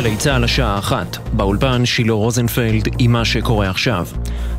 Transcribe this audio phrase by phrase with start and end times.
[0.00, 1.16] גלי צה"ל השעה אחת.
[1.32, 4.06] באולפן שילה רוזנפלד עם מה שקורה עכשיו.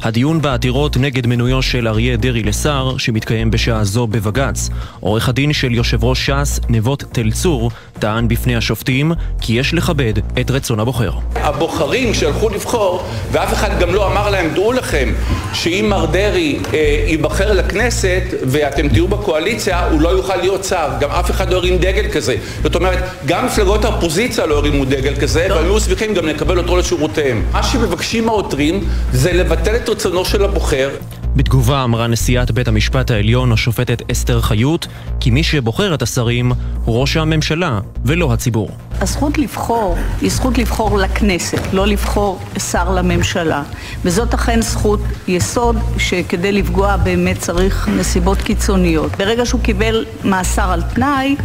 [0.02, 4.70] הדיון בעתירות נגד מינויו של אריה דרעי לשר, שמתקיים בשעה זו בבג"ץ.
[5.00, 10.14] עורך הדין של יושב ראש ש"ס, נבות תל צור, טען בפני השופטים כי יש לכבד
[10.42, 11.12] את רצון הבוחר.
[11.36, 15.14] הבוחרים שהלכו לבחור, ואף אחד גם לא אמר להם, דעו לכם,
[15.54, 20.90] שאם מר דרעי אה, ייבחר לכנסת ואתם תהיו בקואליציה, הוא לא יוכל להיות שר.
[21.00, 22.36] גם אף אחד לא הרים דגל כזה.
[22.64, 25.56] זאת אומרת, גם מפלגות האופוזיציה לא הרימו דגל כזה, לא.
[25.56, 27.44] והיו שמחים גם לקבל אותו לשורותיהם.
[27.52, 30.90] מה שמבקשים העותרים זה לבטל את רצונו של הבוחר.
[31.36, 34.88] בתגובה אמרה נשיאת בית המשפט העליון, השופטת אסתר חיות,
[35.20, 36.52] כי מי שבוחר את השרים
[36.86, 38.70] הוא ראש הממשלה ולא הציבור.
[39.02, 42.40] הזכות לבחור היא זכות לבחור לכנסת, לא לבחור
[42.72, 43.64] שר לממשלה.
[44.04, 49.12] וזאת אכן זכות יסוד שכדי לפגוע באמת צריך נסיבות קיצוניות.
[49.16, 51.36] ברגע שהוא קיבל מאסר על תנאי,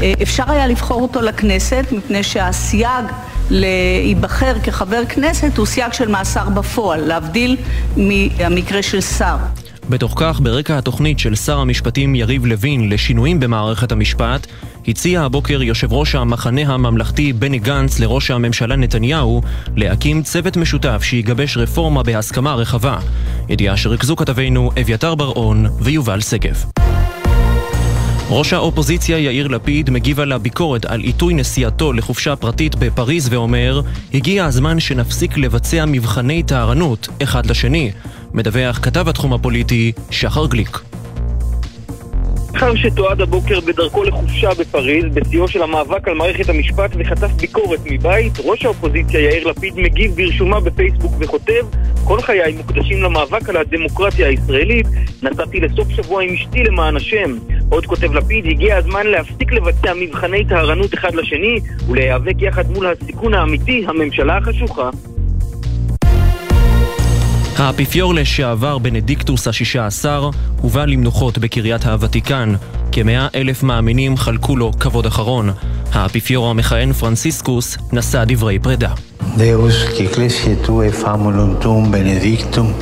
[0.00, 3.04] אה, אפשר היה לבחור אותו לכנסת, מפני שהסייג
[3.50, 7.56] להיבחר כחבר כנסת הוא סייג של מאסר בפועל, להבדיל
[7.96, 9.36] מהמקרה של שר.
[9.88, 14.46] בתוך כך, ברקע התוכנית של שר המשפטים יריב לוין לשינויים במערכת המשפט,
[14.88, 19.42] הציע הבוקר יושב ראש המחנה הממלכתי בני גנץ לראש הממשלה נתניהו
[19.76, 22.98] להקים צוות משותף שיגבש רפורמה בהסכמה רחבה.
[23.48, 26.64] ידיעה שריכזו כתבינו אביתר בר-און ויובל שגב.
[28.34, 33.80] ראש האופוזיציה יאיר לפיד מגיב על הביקורת על עיתוי נסיעתו לחופשה פרטית בפריז ואומר
[34.14, 37.90] הגיע הזמן שנפסיק לבצע מבחני טהרנות אחד לשני.
[38.34, 40.78] מדווח כתב התחום הפוליטי שחר גליק.
[42.54, 48.32] לאחר שתועד הבוקר בדרכו לחופשה בפריז, בשיאו של המאבק על מערכת המשפט וחטף ביקורת מבית,
[48.44, 51.66] ראש האופוזיציה יאיר לפיד מגיב ברשומה בפייסבוק וכותב
[52.04, 54.86] כל חיי מוקדשים למאבק על הדמוקרטיה הישראלית,
[55.22, 57.38] נסעתי לסוף שבוע עם אשתי למען השם.
[57.68, 63.34] עוד כותב לפיד, הגיע הזמן להפסיק לבצע מבחני טהרנות אחד לשני ולהיאבק יחד מול הסיכון
[63.34, 64.90] האמיתי, הממשלה החשוכה.
[67.58, 70.30] האפיפיור לשעבר בנדיקטוס השישה עשר
[70.60, 72.54] הובא למנוחות בקריית הוותיקן.
[72.92, 75.50] כמאה אלף מאמינים חלקו לו כבוד אחרון.
[75.92, 78.94] האפיפיור המכהן פרנסיסקוס נשא דברי פרידה.
[79.36, 82.72] Deus, que ecclesia tua e famulum tuum benedictum,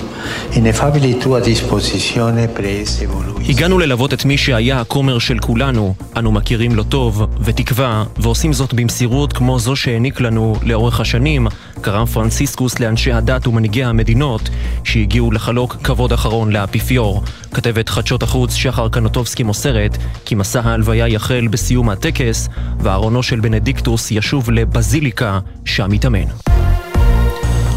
[3.49, 8.75] הגענו ללוות את מי שהיה הכומר של כולנו, אנו מכירים לו טוב ותקווה, ועושים זאת
[8.75, 11.47] במסירות כמו זו שהעניק לנו לאורך השנים,
[11.81, 14.51] קרא פרנסיסקוס לאנשי הדת ומנהיגי המדינות
[14.85, 17.23] שהגיעו לחלוק כבוד אחרון לאפיפיור.
[17.55, 22.49] כתבת חדשות החוץ שחר קנוטובסקי מוסרת כי מסע ההלוויה יחל בסיום הטקס,
[22.81, 26.60] וארונו של בנדיקטוס ישוב לבזיליקה, שם יתאמן.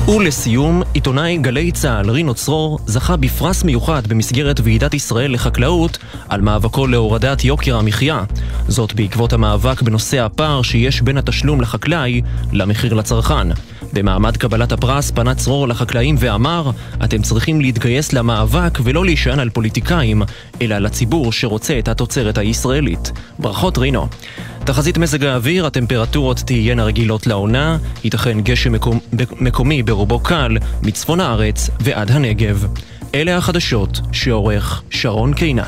[0.08, 5.98] ולסיום, עיתונאי גלי צה"ל רינו צרור זכה בפרס מיוחד במסגרת ועידת ישראל לחקלאות
[6.30, 8.24] על מאבקו להורדת יוקר המחיה.
[8.68, 12.22] זאת בעקבות המאבק בנושא הפער שיש בין התשלום לחקלאי
[12.52, 13.48] למחיר לצרכן.
[13.94, 16.72] במעמד קבלת הפרס פנה צרור לחקלאים ואמר,
[17.04, 20.22] אתם צריכים להתגייס למאבק ולא להישען על פוליטיקאים,
[20.62, 23.12] אלא לציבור שרוצה את התוצרת הישראלית.
[23.40, 24.08] ברכות רינו.
[24.66, 29.00] תחזית מזג האוויר, הטמפרטורות תהיינה רגילות לעונה, ייתכן גשם מקומ...
[29.40, 32.66] מקומי ברובו קל, מצפון הארץ ועד הנגב.
[33.16, 35.64] אלה החדשות שעורך שרון קינן.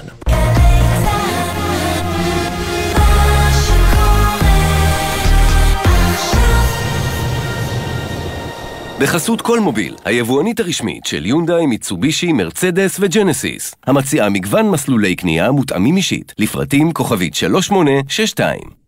[8.99, 15.97] בחסות כל מוביל, היבואנית הרשמית של יונדאי, מיצובישי, מרצדס וג'נסיס, המציעה מגוון מסלולי קנייה מותאמים
[15.97, 18.84] אישית, לפרטים כוכבית 3862.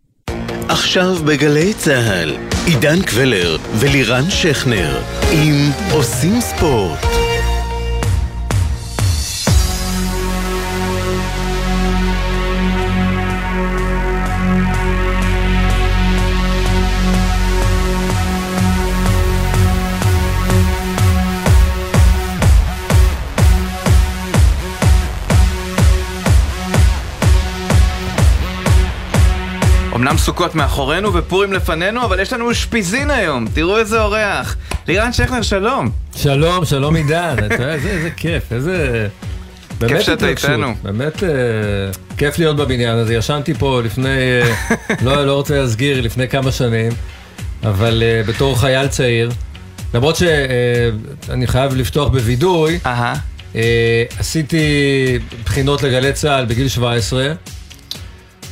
[0.68, 2.36] עכשיו בגלי צה"ל,
[2.66, 5.02] עידן קבלר ולירן שכנר,
[5.32, 7.27] עם עושים ספורט.
[29.98, 34.56] אמנם סוכות מאחורינו ופורים לפנינו, אבל יש לנו אושפיזין היום, תראו איזה אורח.
[34.88, 35.90] לירן שכנר, שלום.
[36.16, 39.08] שלום, שלום עידן, אתה יודע, איזה, כיף, איזה...
[39.88, 40.74] כיף שאתה איתנו.
[40.82, 41.28] באמת אה,
[42.16, 44.54] כיף להיות בבניין הזה, ישנתי פה לפני, אה,
[45.02, 46.92] לא, לא רוצה להסגיר, לפני כמה שנים,
[47.64, 49.30] אבל אה, בתור חייל צעיר,
[49.94, 54.66] למרות שאני חייב לפתוח בווידוי, אה, עשיתי
[55.44, 57.32] בחינות לגלי צה"ל בגיל 17,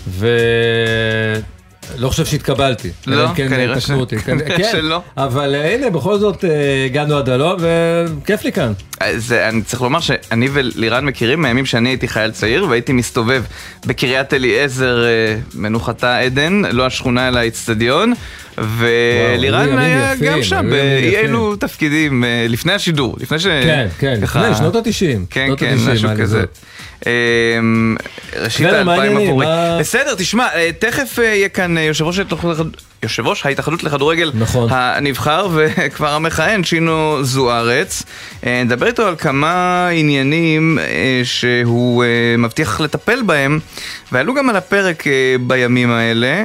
[0.08, 1.42] ולא
[2.08, 2.90] חושב שהתקבלתי.
[3.06, 3.90] לא, כן, כנראה ש...
[4.56, 5.00] כן, שלא.
[5.16, 6.44] אבל הנה, בכל זאת
[6.86, 8.72] הגענו עד הלום, וכיף לי כאן.
[9.16, 13.44] זה, אני צריך לומר שאני ולירן מכירים מהימים שאני הייתי חייל צעיר והייתי מסתובב
[13.86, 18.12] בקריית אליעזר, אה, מנוחתה עדן, לא השכונה אלא האיצטדיון.
[18.58, 23.46] ולירן היה יפים, גם שם באי אלו תפקידים אה, לפני השידור, לפני ש...
[23.46, 24.42] כן, כן, ככה...
[24.42, 25.26] לפני שנות התשעים.
[25.30, 26.44] כן, כן, משהו כזה.
[27.06, 27.96] אמ,
[28.40, 29.46] ראשית האלפיים עבורי.
[29.80, 32.18] בסדר, תשמע, אה, תכף יהיה כאן יושב ראש
[33.06, 34.68] יושב ראש ההתאחדות לכדורגל נכון.
[34.72, 38.02] הנבחר וכבר המכהן, שינו זוארץ.
[38.46, 42.08] אה, נדבר איתו על כמה עניינים אה, שהוא אה,
[42.38, 43.60] מבטיח לטפל בהם,
[44.12, 45.04] ועלו גם על הפרק
[45.40, 46.44] בימים האלה,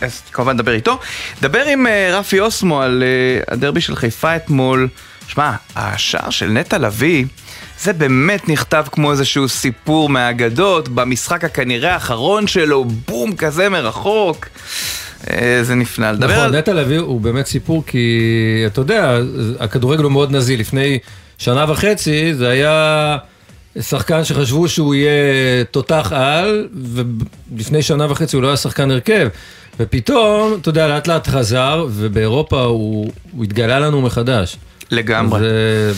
[0.00, 0.98] אז כמובן נדבר איתו.
[1.38, 3.02] נדבר עם רפי אוסמו על
[3.48, 4.88] הדרבי של חיפה אתמול.
[5.28, 7.24] שמע, השער של נטע לביא...
[7.80, 14.46] זה באמת נכתב כמו איזשהו סיפור מהאגדות, במשחק הכנראה האחרון שלו, בום כזה מרחוק.
[15.62, 16.12] זה נפלא.
[16.12, 19.18] נכון, נטע לביא הוא באמת סיפור כי, אתה יודע,
[19.60, 20.60] הכדורגל הוא מאוד נזיל.
[20.60, 20.98] לפני
[21.38, 23.16] שנה וחצי זה היה
[23.80, 26.68] שחקן שחשבו שהוא יהיה תותח על,
[27.52, 29.28] ולפני שנה וחצי הוא לא היה שחקן הרכב.
[29.80, 34.56] ופתאום, אתה יודע, לאט לאט חזר, ובאירופה הוא, הוא התגלה לנו מחדש.
[34.90, 35.40] לגמרי.
[35.40, 35.92] זה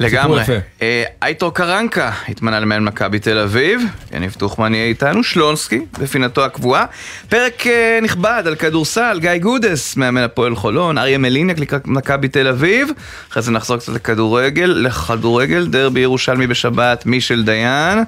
[0.00, 0.42] לגמרי.
[0.82, 3.82] אה, אייטור קרנקה התמנה למנהל מכבי תל אביב,
[4.12, 6.84] יניב טוחמן יהיה איתנו, שלונסקי, בפינתו הקבועה.
[7.28, 12.48] פרק אה, נכבד על כדורסל, גיא גודס, מאמן הפועל חולון, אריה מליניאק לקראת מכבי תל
[12.48, 12.88] אביב.
[13.30, 17.98] אחרי זה נחזור קצת לכדורגל, לכדורגל, דרבי ירושלמי בשבת, מישל דיין.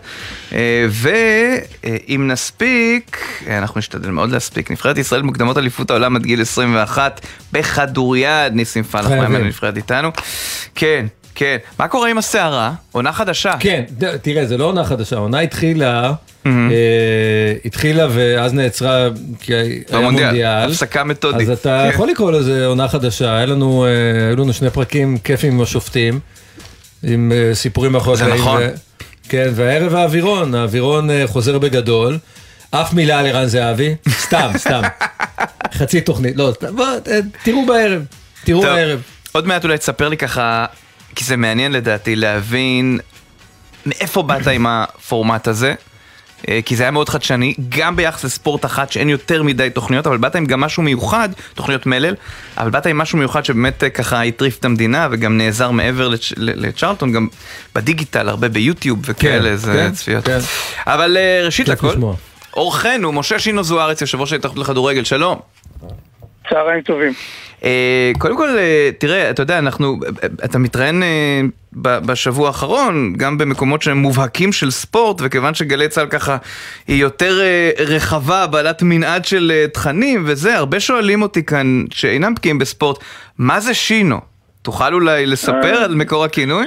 [0.53, 3.19] אה, ואם נספיק,
[3.51, 7.21] אנחנו נשתדל מאוד להספיק, נבחרת ישראל מוקדמות אליפות העולם עד גיל 21
[7.53, 10.11] בכדוריד, ניסים פלח מאמן הנבחרת איתנו.
[10.75, 11.57] כן, כן.
[11.79, 12.73] מה קורה עם הסערה?
[12.93, 13.55] עונה חדשה.
[13.61, 13.85] כן,
[14.23, 16.13] תראה, זה לא עונה חדשה, העונה התחילה,
[16.47, 16.51] אה,
[17.65, 19.09] התחילה ואז נעצרה,
[19.41, 20.71] כי היה מונדיאל.
[20.71, 21.49] הפסקה מתודית.
[21.49, 21.95] אז אתה כן.
[21.95, 26.21] יכול לקרוא לזה עונה חדשה, היו לנו, אה, היו לנו שני פרקים כיפים עם השופטים,
[27.03, 28.63] עם אה, סיפורים מאחורי זה נכון.
[29.29, 32.19] כן, והערב האווירון, האווירון חוזר בגדול.
[32.71, 34.83] אף מילה על ערן זהבי, סתם, סתם.
[35.79, 36.87] חצי תוכנית, לא, בוא,
[37.45, 38.03] תראו בערב,
[38.45, 39.03] תראו בערב.
[39.37, 40.67] עוד מעט אולי תספר לי ככה
[41.15, 42.99] כי זה מעניין לדעתי להבין
[43.87, 45.75] מאיפה באת עם הפורמט הזה.
[46.49, 50.17] אה, כי זה היה מאוד חדשני, גם ביחס לספורט אחת שאין יותר מדי תוכניות, אבל
[50.17, 52.15] באת עם גם משהו מיוחד, תוכניות מלל,
[52.59, 56.33] אבל באת עם משהו מיוחד שבאמת אה, ככה הטריף את המדינה וגם נעזר מעבר לצ'...
[56.37, 57.29] לצ'רלטון, גם
[57.75, 60.25] בדיגיטל, הרבה ביוטיוב וכאלה, כן, זה כן, צפיות.
[60.25, 60.39] כן.
[60.87, 61.95] אבל אה, ראשית לכל,
[62.55, 65.39] אורחנו, משה שינו זוארץ, יושב ראש ההתאחדות לכדורגל, שלום.
[66.49, 67.13] צהריים טובים.
[67.65, 69.99] אה, קודם כל, אה, תראה, אתה יודע, אנחנו,
[70.45, 71.41] אתה מתראיין אה,
[71.83, 76.37] בשבוע האחרון, גם במקומות שהם מובהקים של ספורט, וכיוון שגלי צה"ל ככה
[76.89, 77.41] היא יותר
[77.79, 82.99] רחבה, בעלת מנעד של תכנים וזה, הרבה שואלים אותי כאן, שאינם בקיאים בספורט,
[83.39, 84.21] מה זה שינו?
[84.63, 86.67] תוכל אולי לספר על מקור הכינוי?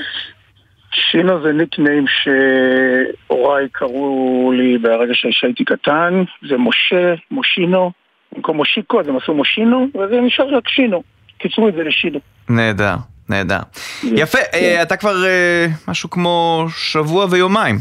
[0.92, 7.92] שינו זה ניקניים שהוריי קראו לי ברגע שהייתי קטן, זה משה, מושינו.
[8.36, 11.04] במקום מושיקו, אז הם עשו מושינו, וזה נשאר רק שינו.
[11.38, 12.20] קיצרו את זה לשינו.
[12.50, 12.96] נהדר.
[13.30, 13.60] נהדר.
[14.04, 17.80] יפה, אה, אתה כבר אה, משהו כמו שבוע ויומיים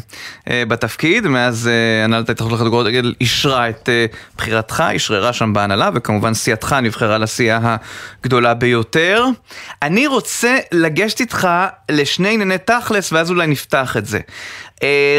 [0.51, 1.71] אה, בתפקיד, מאז
[2.05, 3.89] הנהלת ההתאחדות לכדורגל אישרה את
[4.37, 7.77] בחירתך, אשררה שם בהנהלה, וכמובן סיעתך נבחרה לסיעה
[8.21, 9.25] הגדולה ביותר.
[9.83, 11.49] אני רוצה לגשת איתך
[11.91, 14.21] לשני ענייני תכלס, ואז אולי נפתח את זה.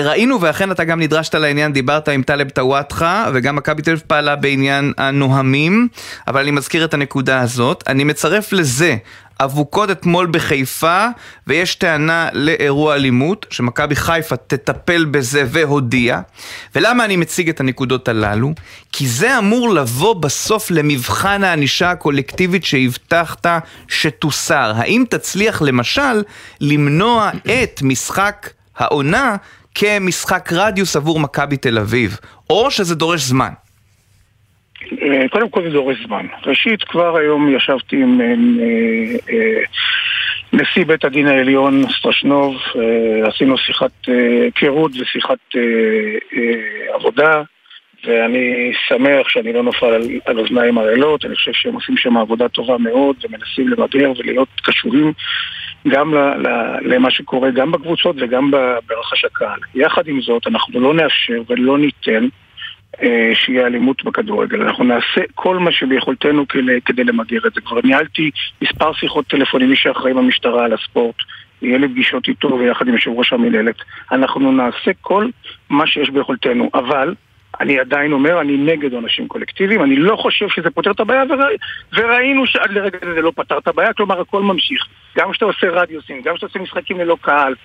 [0.04, 4.36] ראינו, ואכן אתה גם נדרשת לעניין, דיברת עם טלב טוואטחה, וגם מכבי תל אביב פעלה
[4.36, 5.88] בעניין הנוהמים,
[6.28, 7.84] אבל אני מזכיר את הנקודה הזאת.
[7.88, 8.96] אני מצרף לזה
[9.42, 11.08] אבוקות אתמול בחיפה,
[11.48, 16.20] ויש טענה לאירוע אלימות, שמכבי חיפה תטפל בזה והודיע.
[16.76, 18.54] ולמה אני מציג את הנקודות הללו?
[18.92, 23.46] כי זה אמור לבוא בסוף למבחן הענישה הקולקטיבית שהבטחת
[23.88, 24.74] שתוסר.
[24.76, 26.24] האם תצליח למשל
[26.62, 27.30] למנוע
[27.64, 28.50] את משחק
[28.80, 29.36] העונה
[29.76, 32.18] כמשחק רדיוס עבור מכבי תל אביב,
[32.50, 33.52] או שזה דורש זמן?
[35.02, 36.26] אה, קודם כל זה דורש זמן.
[36.46, 38.26] ראשית, כבר היום ישבתי עם אה,
[39.30, 39.62] אה,
[40.54, 42.56] נשיא בית הדין העליון סטרשנוב,
[43.24, 43.92] עשינו שיחת
[44.46, 45.38] היכרות ושיחת
[46.94, 47.42] עבודה,
[48.04, 52.78] ואני שמח שאני לא נופל על, אוזניים ערלות, אני חושב שהם עושים שם עבודה טובה
[52.78, 55.14] מאוד ומנסים למגר ולהיות קשורים
[55.88, 56.48] גם ל, ל,
[56.82, 58.52] למה שקורה גם בקבוצות וגם
[58.88, 59.60] ברחש הקהל.
[59.76, 62.28] יחד עם זאת, אנחנו לא נאפשר ולא ניתן
[63.02, 64.62] אה, שיהיה אלימות בכדורגל.
[64.62, 66.46] אנחנו נעשה כל מה שביכולתנו
[66.86, 67.62] כדי למגר את זה.
[67.62, 68.32] כבר ניהלתי
[68.62, 71.16] מספר שיחות טלפון עם מי שאחראי במשטרה על הספורט.
[71.62, 73.76] יהיה לי פגישות איתו ויחד עם יושב ראש המנהלת.
[74.12, 75.28] אנחנו נעשה כל
[75.70, 77.14] מה שיש ביכולתנו, אבל
[77.60, 81.46] אני עדיין אומר, אני נגד עונשים קולקטיביים, אני לא חושב שזה פותר את הבעיה, ורא...
[81.94, 84.86] וראינו שעד לרגע זה לא פתר את הבעיה, כלומר הכל ממשיך.
[85.18, 87.56] גם כשאתה עושה רדיוסים, גם כשאתה עושה משחקים ללא קהל,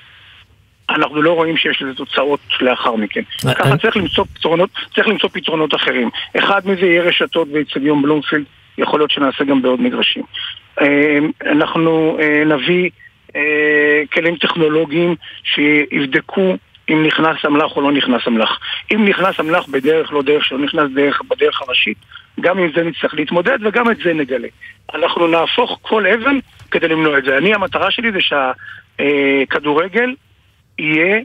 [0.91, 3.21] אנחנו לא רואים שיש לזה תוצאות לאחר מכן.
[3.47, 6.11] אה, ככה צריך למצוא פתרונות, צריך למצוא פתרונות אחרים.
[6.39, 8.45] אחד מזה יהיה רשתות ואיצטדיון בלומפילד,
[8.79, 10.23] יכול להיות שנעשה גם בעוד מגרשים.
[10.81, 12.91] אה, אנחנו אה, נביא
[13.37, 16.57] אה, כלים טכנולוגיים שיבדקו
[16.91, 18.59] אם נכנס אמל"ח או לא נכנס אמל"ח.
[18.95, 21.99] אם נכנס אמל"ח בדרך לא דרך שלא נכנס דרך בדרך הראשית,
[22.41, 24.49] גם עם זה נצטרך להתמודד וגם את זה נגלה.
[24.95, 26.39] אנחנו נהפוך כל אבן
[26.71, 27.39] כדי למנוע את זה.
[27.39, 30.15] אני, המטרה שלי זה שהכדורגל
[30.79, 31.21] יהיה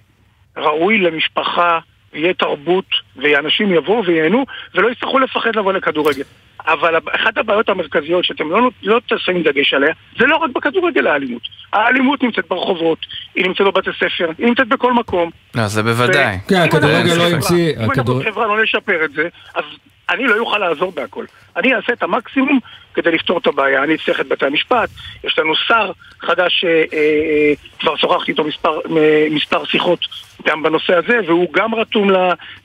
[0.58, 1.80] ראוי למשפחה,
[2.14, 2.86] יהיה תרבות,
[3.16, 6.24] ואנשים יבואו וייהנו, ולא יצטרכו לפחד לבוא לכדורגל.
[6.68, 11.42] אבל אחת הבעיות המרכזיות שאתם לא, לא תשים דגש עליה, זה לא רק בכדורגל האלימות.
[11.74, 13.00] האלימות נמצאת ברחובות,
[13.36, 15.30] היא נמצאת בבתי ספר, היא נמצאת בכל מקום.
[15.56, 16.38] לא, זה בוודאי.
[16.48, 17.74] כן, הכדורגל לא המציא...
[17.78, 19.64] אם אנחנו חברה לא נשפר את זה, אז
[20.10, 21.26] אני לא אוכל לעזור בהכל.
[21.56, 22.60] אני אעשה את המקסימום
[22.94, 23.84] כדי לפתור את הבעיה.
[23.84, 24.90] אני אצטרך את בתי המשפט,
[25.24, 30.00] יש לנו שר חדש, אה, אה, כבר שוחחתי איתו מספר, אה, מספר שיחות
[30.46, 32.10] גם בנושא הזה, והוא גם רתום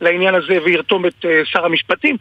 [0.01, 2.17] לעניין הזה וירתום את אה, שר המשפטים.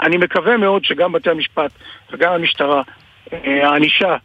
[0.00, 1.70] אני מקווה מאוד שגם בתי המשפט
[2.12, 2.82] וגם המשטרה,
[3.32, 4.16] אה, הענישה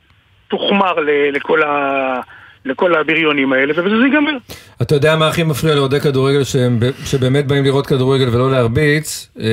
[0.48, 0.96] תוחמר
[1.32, 2.22] לכל ה...
[2.66, 4.38] לכל הבריונים האלה, ובזה זה ייגמר.
[4.82, 9.46] אתה יודע מה הכי מפריע לאוהדי כדורגל שהם, שבאמת באים לראות כדורגל ולא להרביץ, אה,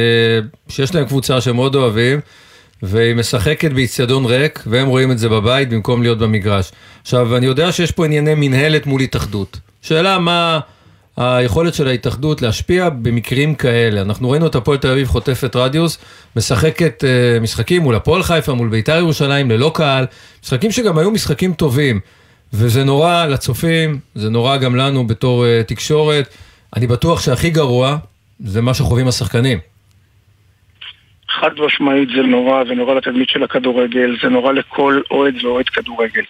[0.68, 2.20] שיש להם קבוצה שהם מאוד אוהבים,
[2.82, 6.70] והיא משחקת באיצטדיון ריק, והם רואים את זה בבית במקום להיות במגרש.
[7.02, 9.60] עכשיו, אני יודע שיש פה ענייני מנהלת מול התאחדות.
[9.82, 10.60] שאלה מה
[11.16, 14.00] היכולת של ההתאחדות להשפיע במקרים כאלה.
[14.00, 15.98] אנחנו ראינו את הפועל תל אביב חוטפת רדיוס,
[16.36, 20.06] משחקת אה, משחקים מול הפועל חיפה, מול בית"ר ירושלים, ללא קהל,
[20.44, 22.00] משחקים שגם היו משחקים טובים.
[22.52, 26.34] וזה נורא לצופים, זה נורא גם לנו בתור uh, תקשורת.
[26.76, 27.96] אני בטוח שהכי גרוע
[28.38, 29.58] זה מה שחווים השחקנים.
[31.28, 36.22] חד משמעית זה נורא, זה נורא לתדמית של הכדורגל, זה נורא לכל אוהד ואוהד כדורגל.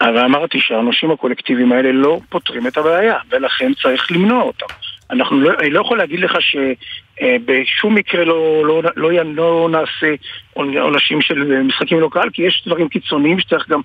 [0.00, 4.66] אבל אמרתי שהאנושים הקולקטיביים האלה לא פותרים את הבעיה, ולכן צריך למנוע אותם.
[5.10, 10.14] אנחנו לא, אני לא יכול להגיד לך שבשום מקרה לא, לא, לא, לא, לא נעשה
[10.54, 13.82] עונשים של משחקים לא קהל, כי יש דברים קיצוניים שצריך גם, אה,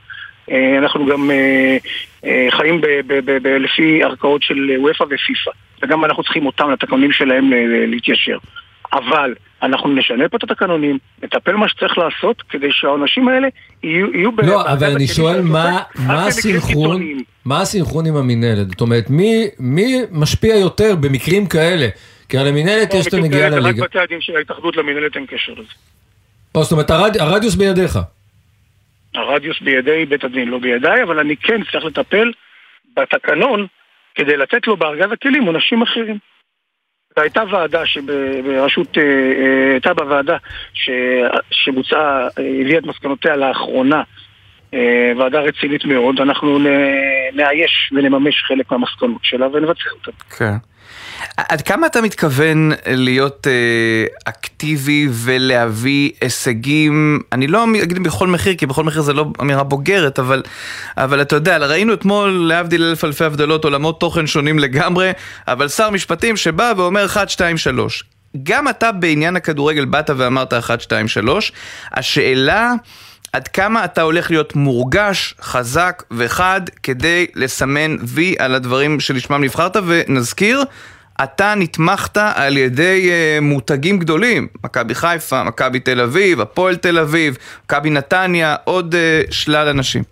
[0.52, 1.78] אנחנו גם אה,
[2.26, 5.52] אה, חיים ב, ב, ב, ב, לפי ערכאות של וופא ופיפ"א,
[5.84, 7.52] וגם אנחנו צריכים אותם, לתקנונים שלהם
[7.88, 8.38] להתיישר.
[8.94, 9.34] אבל
[9.64, 13.48] אנחנו נשנה פה את התקנונים, נטפל מה שצריך לעשות כדי שהעונשים האלה
[13.84, 14.14] יהיו...
[14.14, 17.04] יהיו לא, ב- אבל אני שואל מה, מה הסינכרון.
[17.46, 18.70] מה הסינכרון עם המינהלת?
[18.70, 21.88] זאת אומרת, מי, מי משפיע יותר במקרים כאלה?
[22.30, 23.84] כי על המינהלת יש את הנגיעה לליגה.
[23.84, 25.70] רק בתי הדין של ההתאחדות למינהלת אין קשר לזה.
[26.56, 28.00] או, זאת אומרת, הרד, הרדיוס בידיך.
[29.16, 32.32] הרדיוס בידי בית הדין, לא בידיי, אבל אני כן צריך לטפל
[32.96, 33.68] בתקנון
[34.16, 36.18] כדי לתת לו בארגז הכלים עונשים אחרים.
[37.18, 40.38] והייתה ועדה שבראשות, אה, אה, הייתה בוועדה
[40.74, 40.90] ש-
[41.52, 42.28] שבוצעה, אה,
[42.62, 44.04] הביאה את מסקנותיה לאחרונה,
[45.18, 46.60] ועדה רצינית מאוד, אנחנו
[47.34, 50.12] נאייש ונממש חלק מהמסקנות שלה ונבצע אותן.
[50.38, 50.73] כן.
[51.38, 58.66] עד כמה אתה מתכוון להיות אה, אקטיבי ולהביא הישגים, אני לא אגיד בכל מחיר, כי
[58.66, 60.44] בכל מחיר זה לא אמירה בוגרת, אבל,
[60.98, 65.12] אבל אתה יודע, ראינו אתמול, להבדיל אלף אלפי הבדלות, עולמות תוכן שונים לגמרי,
[65.48, 68.04] אבל שר משפטים שבא ואומר 1, 2, 3.
[68.44, 71.52] גם אתה בעניין הכדורגל באת ואמרת 1, 2, 3.
[71.92, 72.74] השאלה...
[73.34, 79.76] עד כמה אתה הולך להיות מורגש, חזק וחד כדי לסמן וי על הדברים שלשמם נבחרת,
[79.86, 80.64] ונזכיר,
[81.24, 87.38] אתה נתמכת על ידי uh, מותגים גדולים, מכבי חיפה, מכבי תל אביב, הפועל תל אביב,
[87.66, 90.04] מכבי נתניה, עוד uh, שלל אנשים.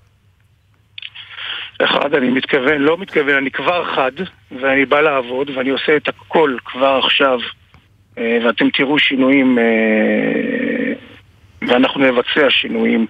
[1.83, 4.11] אחד, אני מתכוון, לא מתכוון, אני כבר חד,
[4.61, 7.39] ואני בא לעבוד, ואני עושה את הכל כבר עכשיו,
[8.17, 9.57] אה, ואתם תראו שינויים,
[11.67, 13.05] ואנחנו נבצע שינויים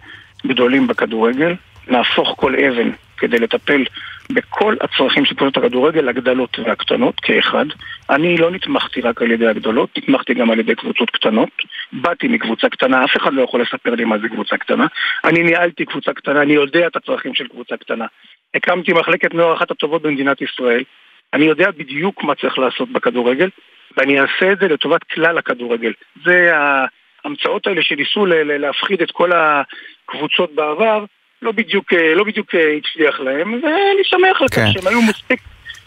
[0.47, 1.55] גדולים בכדורגל,
[1.87, 2.89] נהפוך כל אבן
[3.21, 3.83] כדי לטפל
[4.33, 7.65] בכל הצרכים של קבוצות הכדורגל, הגדלות והקטנות, כאחד.
[8.09, 11.49] אני לא נתמכתי רק על ידי הגדולות, נתמכתי גם על ידי קבוצות קטנות.
[11.93, 14.87] באתי מקבוצה קטנה, אף אחד לא יכול לספר לי מה זה קבוצה קטנה.
[15.23, 18.05] אני ניהלתי קבוצה קטנה, אני יודע את הצרכים של קבוצה קטנה.
[18.53, 20.83] הקמתי מחלקת נוער אחת הטובות במדינת ישראל.
[21.33, 23.49] אני יודע בדיוק מה צריך לעשות בכדורגל,
[23.97, 25.93] ואני אעשה את זה לטובת כלל הכדורגל.
[26.25, 26.51] זה
[27.25, 31.05] ההמצאות האלה שניסו להפחיד את כל הקבוצות בעבר,
[31.41, 34.71] לא בדיוק, אה, לא בדיוק אה, הצליח להם, ואני שמח על כך כן.
[34.71, 35.39] שהם היו מספיק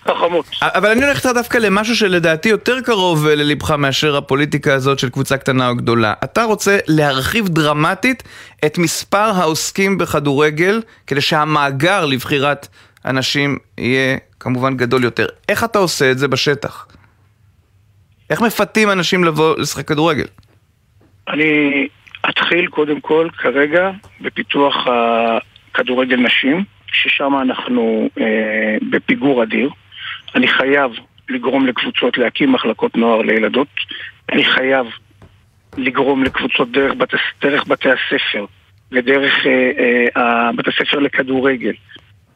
[0.09, 0.47] חכמות.
[0.63, 5.37] אבל אני הולך דווקא למשהו שלדעתי יותר קרוב אה, ללבך מאשר הפוליטיקה הזאת של קבוצה
[5.37, 6.15] קטנה או גדולה.
[6.25, 8.23] אתה רוצה להרחיב דרמטית
[8.67, 12.69] את מספר העוסקים בכדורגל, כדי שהמאגר לבחירת
[13.05, 15.27] אנשים יהיה כמובן גדול יותר.
[15.49, 16.87] איך אתה עושה את זה בשטח?
[18.31, 20.27] איך מפתים אנשים לבוא לשחק כדורגל?
[21.29, 21.89] אני
[22.45, 29.71] אתחיל קודם כל כרגע בפיתוח הכדורגל נשים, ששם אנחנו אה, בפיגור אדיר.
[30.35, 30.93] אני חייב
[31.29, 33.69] לגרום לקבוצות להקים מחלקות נוער לילדות.
[34.33, 34.87] אני חייב
[35.77, 37.09] לגרום לקבוצות דרך, בת,
[37.43, 38.45] דרך בתי הספר
[38.93, 41.75] ודרך אה, אה, בתי הספר לכדורגל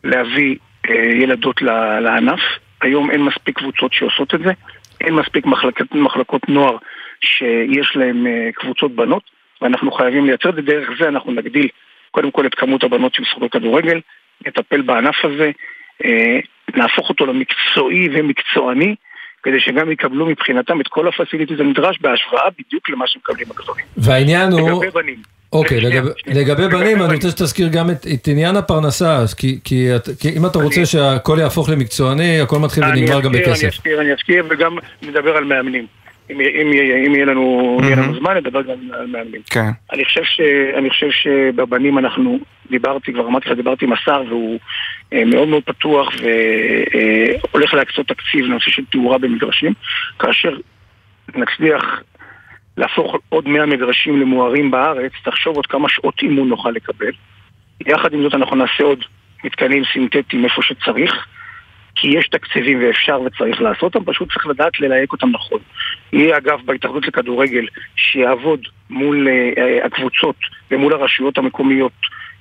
[0.04, 0.56] להביא
[0.90, 1.62] אה, ילדות
[2.02, 2.40] לענף.
[2.82, 4.52] היום אין מספיק קבוצות שעושות את זה,
[5.00, 6.76] אין מספיק מחלקות, מחלקות נוער
[7.20, 10.62] שיש להן אה, קבוצות בנות, ואנחנו חייבים לייצר את זה.
[10.62, 11.68] דרך זה אנחנו נגדיל
[12.10, 14.00] קודם כל את כמות הבנות שמשחקות כדורגל,
[14.46, 15.50] נטפל בענף הזה,
[16.04, 16.38] אה,
[16.76, 18.94] נהפוך אותו למקצועי ומקצועני,
[19.42, 23.84] כדי שגם יקבלו מבחינתם את כל הפסיליטיז הנדרש בהשוואה בדיוק למה שמקבלים הגדולים.
[23.96, 24.70] והעניין הוא...
[24.70, 25.16] לגבי בנים.
[25.52, 29.88] אוקיי, לגבי, לגבי בנים אני רוצה שתזכיר גם את, את עניין הפרנסה, כי, כי,
[30.20, 33.62] כי אם אתה רוצה שהכל יהפוך למקצועני, הכל מתחיל ונגמר גם בכסף.
[33.62, 35.86] אני אזכיר, אני אזכיר, וגם נדבר על מאמנים.
[36.30, 36.72] אם, אם,
[37.06, 37.96] אם יהיה לנו, mm-hmm.
[37.96, 39.40] לנו זמן, נדבר גם על מאמנים.
[39.50, 39.70] כן.
[39.92, 40.40] אני חושב, ש,
[40.78, 42.38] אני חושב שבבנים אנחנו,
[42.70, 44.58] דיברתי, כבר אמרתי לך, דיברתי עם השר, והוא
[45.12, 49.72] אה, מאוד מאוד פתוח והולך אה, להקצות תקציב לנושא של תאורה במגרשים,
[50.18, 50.56] כאשר
[51.34, 52.02] נצליח
[52.76, 57.12] להפוך עוד 100 מגרשים למוארים בארץ, תחשוב עוד כמה שעות אימון נוכל לקבל.
[57.86, 59.04] יחד עם זאת אנחנו נעשה עוד
[59.44, 61.26] מתקנים סינתטיים איפה שצריך.
[62.00, 65.60] כי יש תקציבים ואפשר וצריך לעשות אותם, פשוט צריך לדעת ללהק אותם נכון.
[66.12, 70.36] יהיה אגב בהתאחדות לכדורגל שיעבוד מול uh, uh, הקבוצות
[70.70, 71.92] ומול הרשויות המקומיות.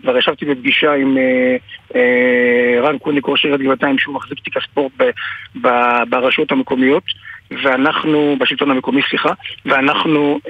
[0.02, 1.98] כבר ישבתי בפגישה עם uh, uh,
[2.82, 5.04] רן קוניק, ראש עיריית גבעתיים, שהוא מחזיק תיק הספורט ב,
[5.62, 5.70] ב,
[6.10, 7.04] ברשויות המקומיות,
[7.64, 9.34] ואנחנו, בשלטון המקומי, סליחה,
[9.66, 10.50] ואנחנו uh,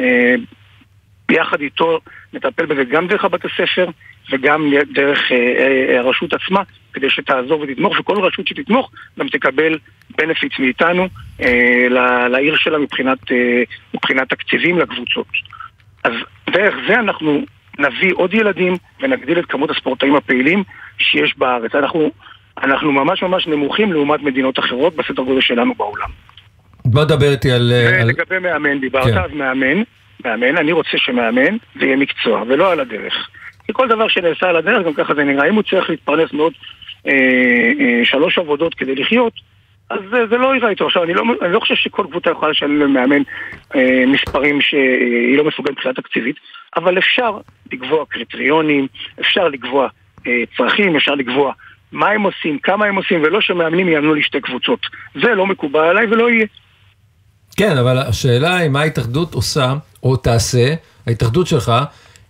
[1.27, 1.99] ביחד איתו
[2.33, 3.89] נטפל בזה גם דרך הבתי ספר
[4.31, 6.61] וגם דרך אה, אה, הרשות עצמה,
[6.93, 9.77] כדי שתעזור ותתמוך, וכל רשות שתתמוך גם תקבל
[10.17, 11.07] בנפיץ מאיתנו
[11.41, 11.87] אה,
[12.29, 13.19] לעיר שלה מבחינת,
[13.93, 15.27] מבחינת תקציבים לקבוצות.
[16.03, 16.11] אז
[16.49, 17.41] דרך זה אנחנו
[17.79, 20.63] נביא עוד ילדים ונגדיל את כמות הספורטאים הפעילים
[20.97, 21.75] שיש בארץ.
[21.75, 22.11] אנחנו,
[22.63, 26.09] אנחנו ממש ממש נמוכים לעומת מדינות אחרות בסדר גודל שלנו בעולם.
[26.85, 27.71] בוא דבר איתי על...
[28.03, 28.41] ולגבי על...
[28.41, 29.17] מאמן, דיברת כן.
[29.17, 29.83] אז מאמן.
[30.25, 33.29] מאמן, אני רוצה שמאמן זה יהיה מקצוע, ולא על הדרך.
[33.67, 35.49] כי כל דבר שנעשה על הדרך, גם ככה זה נראה.
[35.49, 36.53] אם הוא צריך להתפרנס מאוד
[37.07, 37.11] אה,
[37.79, 39.33] אה, שלוש עבודות כדי לחיות,
[39.89, 40.85] אז זה, זה לא ייראה איתו.
[40.85, 43.21] עכשיו, אני לא, אני לא חושב שכל קבוצה יכולה לשלם למאמן
[43.75, 46.35] אה, מספרים שהיא לא מסוגלת מבחינה תקציבית,
[46.75, 47.37] אבל אפשר
[47.71, 48.87] לקבוע קריטריונים,
[49.19, 49.87] אפשר לקבוע
[50.27, 51.53] אה, צרכים, אפשר לקבוע
[51.91, 54.79] מה הם עושים, כמה הם עושים, ולא שמאמנים יאמנו לי שתי קבוצות.
[55.21, 56.45] זה לא מקובל עליי ולא יהיה.
[57.57, 60.73] כן, אבל השאלה היא מה ההתאחדות עושה, או תעשה,
[61.07, 61.71] ההתאחדות שלך,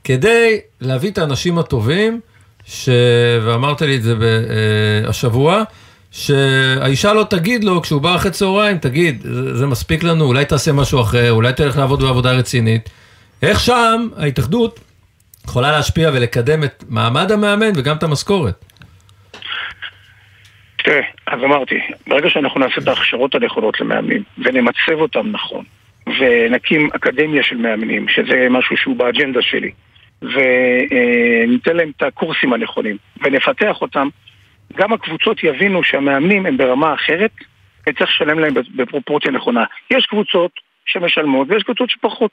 [0.08, 2.20] כדי להביא את האנשים הטובים,
[2.66, 2.90] ש...
[3.46, 5.64] ואמרת לי את זה אה, השבוע,
[6.12, 9.22] שהאישה לא תגיד לו כשהוא בא אחרי צהריים, תגיד,
[9.54, 12.90] זה מספיק לנו, אולי תעשה משהו אחר, אולי תלך לעבוד בעבודה רצינית.
[13.42, 14.80] איך שם ההתאחדות
[15.46, 18.66] יכולה להשפיע ולקדם את מעמד המאמן וגם את המשכורת?
[20.84, 25.64] תראה, אז אמרתי, ברגע שאנחנו נעשה את ההכשרות הנכונות למאמנים ונמצב אותם נכון
[26.20, 29.72] ונקים אקדמיה של מאמנים, שזה משהו שהוא באג'נדה שלי
[30.22, 34.08] וניתן להם את הקורסים הנכונים ונפתח אותם,
[34.76, 37.32] גם הקבוצות יבינו שהמאמנים הם ברמה אחרת
[37.90, 39.64] וצריך לשלם להם בפרופורציה נכונה.
[39.92, 40.52] יש קבוצות
[40.86, 42.32] שמשלמות ויש קבוצות שפחות.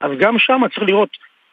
[0.00, 1.08] אז גם שם צריך לראות,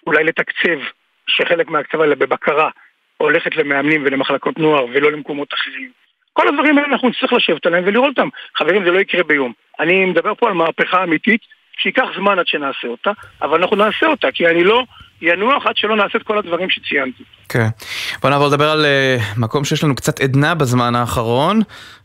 [0.08, 0.80] אולי לתקצב
[1.28, 2.69] שחלק מההקצבה האלה בבקרה
[3.17, 5.89] הולכת למאמנים ולמחלקות נוער ולא למקומות אחרים.
[6.34, 8.30] כל הדברים האלה אנחנו נצטרך לשבת עליהם ולראות אותם.
[8.56, 9.54] חברים, זה לא יקרה ביום.
[9.80, 11.41] אני מדבר פה על מהפכה אמיתית
[11.78, 14.84] שייקח זמן עד שנעשה אותה, אבל אנחנו נעשה אותה, כי אני לא
[15.23, 17.23] ינוח עד שלא נעשה את כל הדברים שציינתי.
[17.49, 17.67] כן.
[18.21, 21.62] בוא נעבור לדבר על uh, מקום שיש לנו קצת עדנה בזמן האחרון,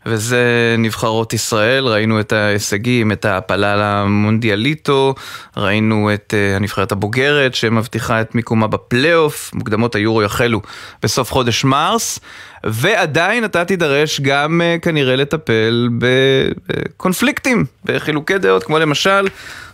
[0.07, 1.87] וזה נבחרות ישראל.
[1.87, 5.15] ראינו את ההישגים, את ההעפלה למונדיאליטו,
[5.57, 10.61] ראינו את uh, הנבחרת הבוגרת שמבטיחה את מיקומה בפלייאוף, מוקדמות היורו יחלו
[11.03, 12.21] בסוף חודש מרס,
[12.65, 19.29] ועדיין אתה תידרש גם uh, כנראה לטפל בקונפליקטים, בחילוקי דעות, כמו למשל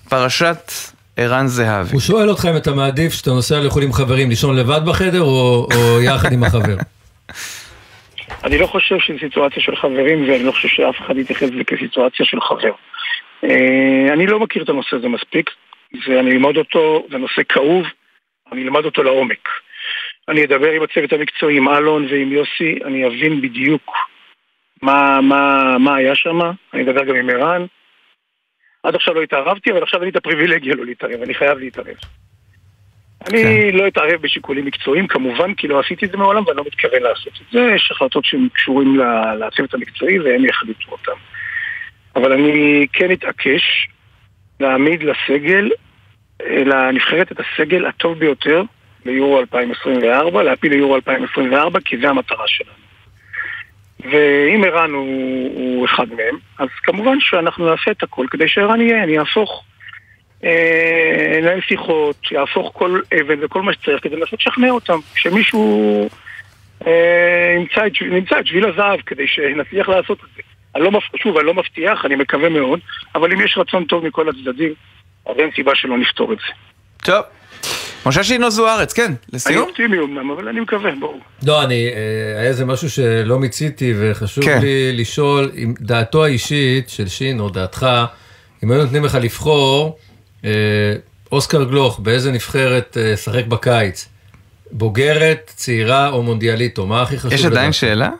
[0.08, 0.72] פרשת
[1.16, 1.92] ערן זהבי.
[1.92, 5.68] הוא שואל אותך אם אתה מעדיף שאתה נוסע לחו"ל עם חברים, לישון לבד בחדר או,
[5.74, 6.76] או יחד עם החבר?
[8.44, 12.26] אני לא חושב שזו סיטואציה של חברים ואני לא חושב שאף אחד יתייחס לזה כסיטואציה
[12.26, 12.72] של חבר.
[13.44, 15.50] אה, אני לא מכיר את הנושא הזה מספיק,
[16.08, 17.84] ואני אלמד אותו, זה נושא כאוב,
[18.52, 19.48] אני אלמד אותו לעומק.
[20.28, 23.92] אני אדבר עם הצוות המקצועי, עם אלון ועם יוסי, אני אבין בדיוק
[24.82, 26.40] מה, מה, מה היה שם,
[26.74, 27.66] אני אדבר גם עם ערן.
[28.84, 31.96] עד עכשיו לא התערבתי, אבל עכשיו אין לי את הפריבילגיה לא להתערב, אני חייב להתערב.
[33.26, 33.76] אני כן.
[33.76, 37.32] לא אתערב בשיקולים מקצועיים, כמובן, כי לא עשיתי את זה מעולם ואני לא מתכוון לעשות
[37.32, 37.60] את זה.
[37.74, 39.00] יש החלטות שהן קשורים
[39.40, 41.12] לצוות המקצועי והם יחליטו אותן.
[42.16, 43.88] אבל אני כן אתעקש
[44.60, 45.70] להעמיד לסגל,
[46.42, 48.62] אה, לנבחרת את הסגל הטוב ביותר
[49.04, 52.83] ליורו 2024, להפיל ליורו 2024, כי זה המטרה שלנו.
[54.04, 59.04] ואם ערן הוא, הוא אחד מהם, אז כמובן שאנחנו נעשה את הכל כדי שערן יהיה,
[59.04, 59.64] אני אהפוך,
[60.44, 66.08] אה, ננהל שיחות, יהפוך כל אבן וכל מה שצריך כדי לנסות לשכנע אותם, שמישהו
[66.86, 70.42] אה, ימצא, את, נמצא את שביל הזהב כדי שנצליח לעשות את זה.
[70.74, 72.80] אני לא, שוב, אני לא מבטיח, אני מקווה מאוד,
[73.14, 74.74] אבל אם יש רצון טוב מכל הצדדים,
[75.26, 76.52] אז אין סיבה שלא נפתור את זה.
[77.04, 77.22] טוב.
[78.06, 79.68] משה שינו זוארץ, כן, אני לסיום?
[79.68, 81.20] אופטימי אומנם, אבל אני מקווה, ברור.
[81.46, 84.58] לא, אני, אה, היה איזה משהו שלא מיציתי, וחשוב כן.
[84.60, 87.86] לי לשאול, אם דעתו האישית של שינו, דעתך,
[88.64, 89.98] אם היו נותנים לך לבחור,
[90.44, 90.50] אה,
[91.32, 94.08] אוסקר גלוך, באיזה נבחרת אה, שחק בקיץ?
[94.70, 96.86] בוגרת, צעירה או מונדיאליטו?
[96.86, 97.80] מה הכי חשוב יש עדיין לדעתך?
[97.80, 98.10] שאלה?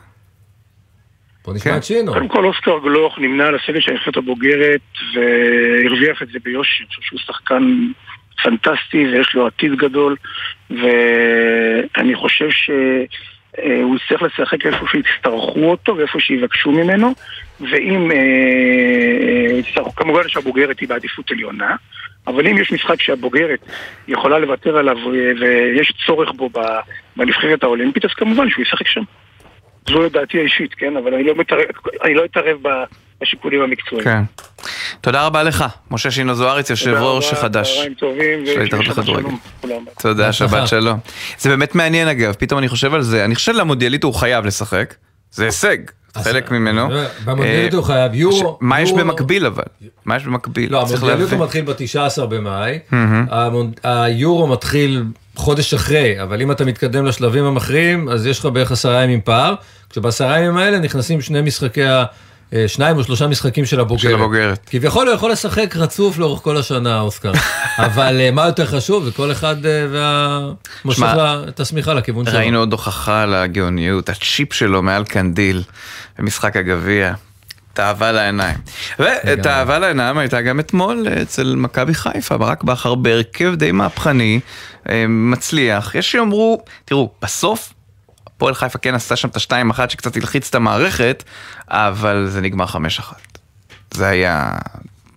[1.45, 1.77] בוא נשמע כן.
[1.77, 2.13] את שינו.
[2.13, 4.81] קודם כל אוסקר גלוך נמנה על הסגל של הנבחרת הבוגרת
[5.15, 7.63] והרוויח את זה ביושר, אני חושב שהוא שחקן
[8.43, 10.15] פנטסטי ויש לו עתיד גדול
[10.69, 17.13] ואני חושב שהוא יצטרך לשחק איפה שיצטרכו אותו ואיפה שיבקשו ממנו
[17.59, 21.75] ואם, אה, אה, יצטרכו- כמובן שהבוגרת היא בעדיפות עליונה
[22.27, 23.59] אבל אם יש משחק שהבוגרת
[24.07, 26.49] יכולה לוותר עליו אה, ויש צורך בו
[27.17, 29.03] בנבחרת האולימפית אז כמובן שהוא ישחק שם
[29.89, 30.97] זו דעתי האישית, כן?
[30.97, 31.61] אבל אני לא מתערב,
[32.03, 32.57] אני לא אתערב
[33.21, 34.03] בשיקולים המקצועיים.
[34.03, 34.21] כן.
[35.01, 37.75] תודה רבה לך, משה שינו זוארץ, יושב תודה ראש רבה, חדש.
[37.75, 39.29] צהריים טובים, של ההתאחדות לכדורגל.
[40.01, 40.33] תודה.
[40.33, 40.99] שבת שלום.
[41.37, 43.25] זה באמת מעניין אגב, פתאום אני חושב על זה.
[43.25, 44.95] אני חושב שלמונדיאליטו הוא חייב לשחק.
[45.31, 45.77] זה הישג,
[46.23, 46.87] חלק ממנו.
[47.25, 48.57] במונדיאליטו אה, הוא חייב יורו.
[48.61, 49.63] מה יש במקביל אבל?
[50.05, 50.73] מה יש במקביל?
[50.73, 51.63] לא, צריך המונדיאליטו להבין.
[51.63, 52.79] מתחיל ב-19 במאי,
[53.83, 55.03] היורו מתחיל
[55.35, 59.53] חודש אחרי, אבל אם אתה מתקדם לשלבים המכריעים, אז יש לך בערך עשרה ימים פער,
[59.89, 62.05] כשבעשרה ימים האלה נכנסים שני משחקי, ה- אה,
[62.67, 64.01] שניים או שלושה משחקים של הבוגרת.
[64.01, 64.59] של הבוגרת.
[64.69, 67.31] כביכול הוא יכול לשחק רצוף לאורך כל השנה, אוסקר.
[67.77, 70.39] אבל אה, מה יותר חשוב, זה כל אחד אה, וה...
[70.85, 72.39] מושך לה- את השמיכה לכיוון שלו.
[72.39, 75.63] ראינו עוד הוכחה לגאוניות, הצ'יפ שלו מעל קנדיל
[76.19, 77.13] במשחק הגביע.
[77.73, 78.57] תאווה לעיניים.
[78.99, 84.39] ואת האהבה לעיניים הייתה גם אתמול אצל מכבי חיפה, ברק בכר בהרכב די מהפכני,
[84.89, 85.95] אה, מצליח.
[85.95, 87.73] יש שיאמרו, תראו, בסוף
[88.35, 91.23] הפועל חיפה כן עשתה שם את השתיים אחת שקצת הלחיץ את המערכת,
[91.67, 93.37] אבל זה נגמר חמש אחת.
[93.91, 94.51] זה היה,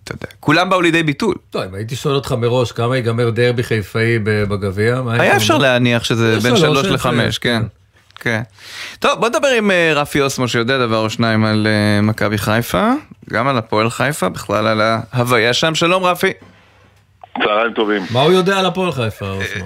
[0.03, 1.35] אתה יודע, כולם באו לידי ביטול.
[1.49, 5.37] טוב, אם הייתי שואל אותך מראש כמה ייגמר דרבי חיפאי בגביע, מה היה?
[5.37, 7.61] אפשר להניח שזה זה בין שלוש, לחמש, אפס, כן.
[8.15, 8.41] כן.
[8.99, 12.91] טוב, בוא נדבר עם אה, רפי אוסמו שיודע דבר או שניים על אה, מכבי חיפה,
[13.29, 15.75] גם על הפועל חיפה, בכלל על ההוויה שם.
[15.75, 16.31] שלום רפי.
[17.43, 18.01] צהריים טובים.
[18.13, 19.65] מה הוא יודע על הפועל חיפה, אוסמו?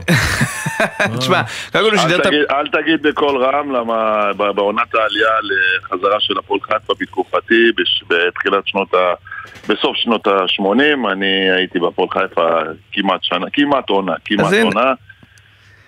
[1.19, 6.19] תשמע, קודם כל הוא אל שידר את אל תגיד בקול רם, למה בעונת העלייה לחזרה
[6.19, 7.71] של הפועל חיפה בתקופתי,
[8.08, 9.13] בתחילת שנות ה...
[9.69, 12.49] בסוף שנות ה-80, אני הייתי בהפועל חיפה
[12.91, 14.54] כמעט שנה, כמעט עונה, כמעט.
[14.63, 14.93] עונה.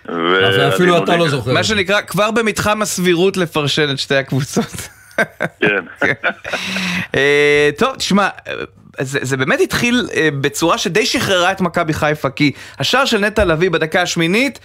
[0.09, 1.53] ו- אז אפילו אתה לא זוכר.
[1.53, 4.89] מה שנקרא, כבר במתחם הסבירות לפרשן את שתי הקבוצות.
[5.59, 5.85] כן.
[7.15, 8.53] אה, טוב, תשמע, אה,
[8.99, 13.45] זה, זה באמת התחיל אה, בצורה שדי שחררה את מכבי חיפה, כי השער של נטע
[13.45, 14.60] לביא בדקה השמינית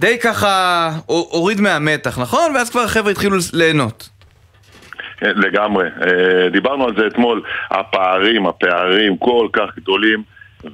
[0.00, 2.52] די ככה הו- הוריד מהמתח, נכון?
[2.56, 4.08] ואז כבר החבר'ה התחילו ליהנות.
[5.18, 5.84] כן, לגמרי.
[5.86, 10.22] אה, דיברנו על זה אתמול, הפערים, הפערים כל כך גדולים,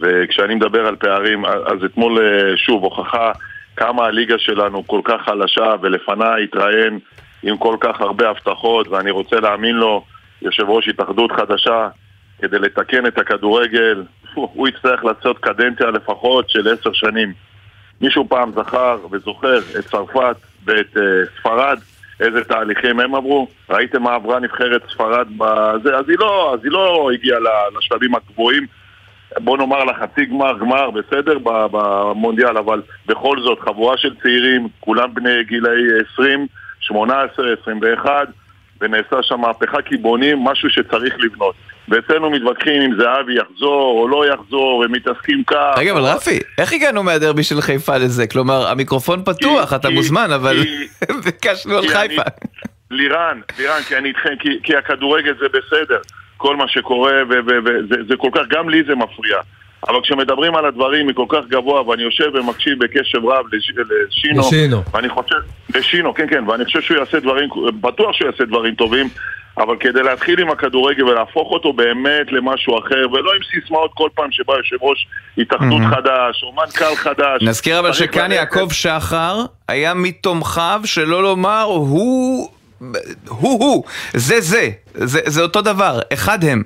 [0.01, 3.33] וכשאני מדבר על פערים, אז אתמול אה, שוב הוכחה
[3.77, 6.99] כמה הליגה שלנו כל כך חלשה, ולפניי התראיין
[7.43, 10.05] עם כל כך הרבה הבטחות, ואני רוצה להאמין לו,
[10.43, 11.89] יושב ראש התאחדות חדשה,
[12.43, 17.33] כדי לתקן את הכדורגל, הוא יצטרך לעשות קדנציה לפחות של עשר שנים.
[18.01, 21.01] מישהו פעם זכר וזוכר את צרפת ואת uh,
[21.39, 21.79] ספרד,
[22.21, 23.49] איזה תהליכים הם עברו?
[23.71, 25.97] ראיתם מה עברה נבחרת ספרד בזה?
[25.97, 27.39] אז היא לא, אז היא לא הגיעה
[27.79, 28.67] לשלבים הגבוהים,
[29.39, 35.45] בוא נאמר לחצי גמר, גמר, בסדר, במונדיאל, אבל בכל זאת, חבורה של צעירים, כולם בני
[35.45, 36.47] גילאי 20,
[36.81, 38.29] 18, 21,
[38.81, 41.55] ונעשה שם מהפכה קיבונים, משהו שצריך לבנות.
[41.91, 45.75] ואצלנו מתווכחים אם זהבי יחזור או לא יחזור, ומתעסקים כך.
[45.77, 48.27] רגע, אבל רפי, איך הגענו מהדרבי של חיפה לזה?
[48.27, 50.57] כלומר, המיקרופון פתוח, אתה כי- מוזמן, אבל
[51.25, 52.23] ביקשנו על חיפה.
[52.91, 55.99] לירן, לירן, כי אני איתכם, כי, כי הכדורגל זה בסדר,
[56.37, 59.37] כל מה שקורה, וזה זה כל כך, גם לי זה מפריע.
[59.89, 63.71] אבל כשמדברים על הדברים מכל כך גבוה, ואני יושב ומקשיב בקשב רב לש,
[64.09, 64.83] לשינו, לשינו.
[64.95, 65.35] ואני חושב,
[65.75, 67.49] לשינו, כן, כן, ואני חושב שהוא יעשה דברים,
[67.81, 69.09] בטוח שהוא יעשה דברים טובים,
[69.61, 74.33] אבל כדי להתחיל עם הכדורגל ולהפוך אותו באמת למשהו אחר, ולא עם סיסמאות כל פעם
[74.33, 75.07] שבא יושב ראש
[75.39, 75.95] התאחדות Mhm.
[75.95, 77.43] חדש, או מנכ"ל חדש.
[77.43, 79.37] נזכיר אבל שכאן יעקב שחר
[79.69, 82.51] היה מתומכיו, שלא לומר הוא,
[83.29, 86.63] הוא הוא, זה זה, זה זה אותו דבר, אחד הם.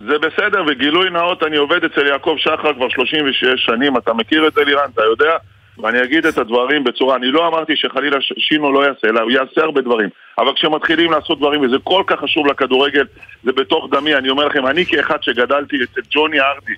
[0.00, 4.52] זה בסדר, וגילוי נאות, אני עובד אצל יעקב שחר כבר 36 שנים, אתה מכיר את
[4.54, 5.36] זה לירן, אתה יודע?
[5.82, 9.30] ואני אגיד את הדברים בצורה, אני לא אמרתי שחלילה ש- שינו לא יעשה, אלא הוא
[9.30, 10.08] יעשה הרבה דברים.
[10.38, 13.04] אבל כשמתחילים לעשות דברים, וזה כל כך חשוב לכדורגל,
[13.44, 16.72] זה בתוך דמי, אני אומר לכם, אני כאחד שגדלתי אצל ג'וני ארדי,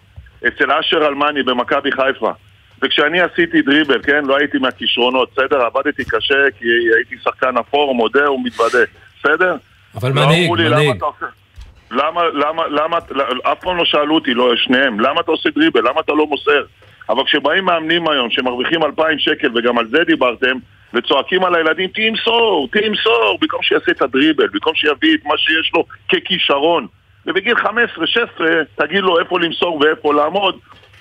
[0.47, 2.31] אצל אשר אלמני במכבי חיפה,
[2.83, 5.61] וכשאני עשיתי דריבל, כן, לא הייתי מהכישרונות, בסדר?
[5.63, 6.65] עבדתי קשה כי
[6.97, 8.79] הייתי שחקן אפור, מודה ומתוודה,
[9.21, 9.57] בסדר?
[9.95, 11.03] אבל לא מנהיג, למה מנהיג.
[11.91, 15.81] למה, למה, למה, לא- אף פעם לא שאלו אותי, לא, שניהם, למה אתה עושה דריבל,
[15.89, 16.63] למה אתה לא מוסר?
[17.11, 20.57] אבל כשבאים מאמנים היום שמרוויחים 2,000 שקל, וגם על זה דיברתם,
[20.94, 25.85] וצועקים על הילדים, תמסור, תמסור, במקום שיעשה את הדריבל, במקום שיביא את מה שיש לו
[26.09, 26.87] ככישרון.
[27.27, 27.68] ובגיל 15-16
[28.77, 30.59] תגיד לו איפה למסור ואיפה לעמוד,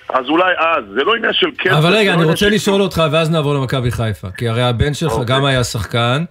[0.08, 1.72] אז אולי אז, זה לא עניין של כסף.
[1.72, 4.28] אבל זה רגע, לא אני רוצה לשאול אותך, ואז נעבור למכבי חיפה.
[4.36, 5.26] כי הרי הבן שלך אוקיי.
[5.26, 6.24] גם היה שחקן,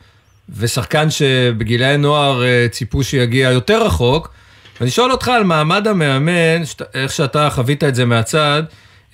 [0.60, 4.34] ושחקן שבגילאי נוער אה, ציפו שיגיע יותר רחוק.
[4.80, 6.62] ואני שואל אותך על מעמד המאמן,
[6.94, 8.63] איך שאתה חווית את זה מהצד,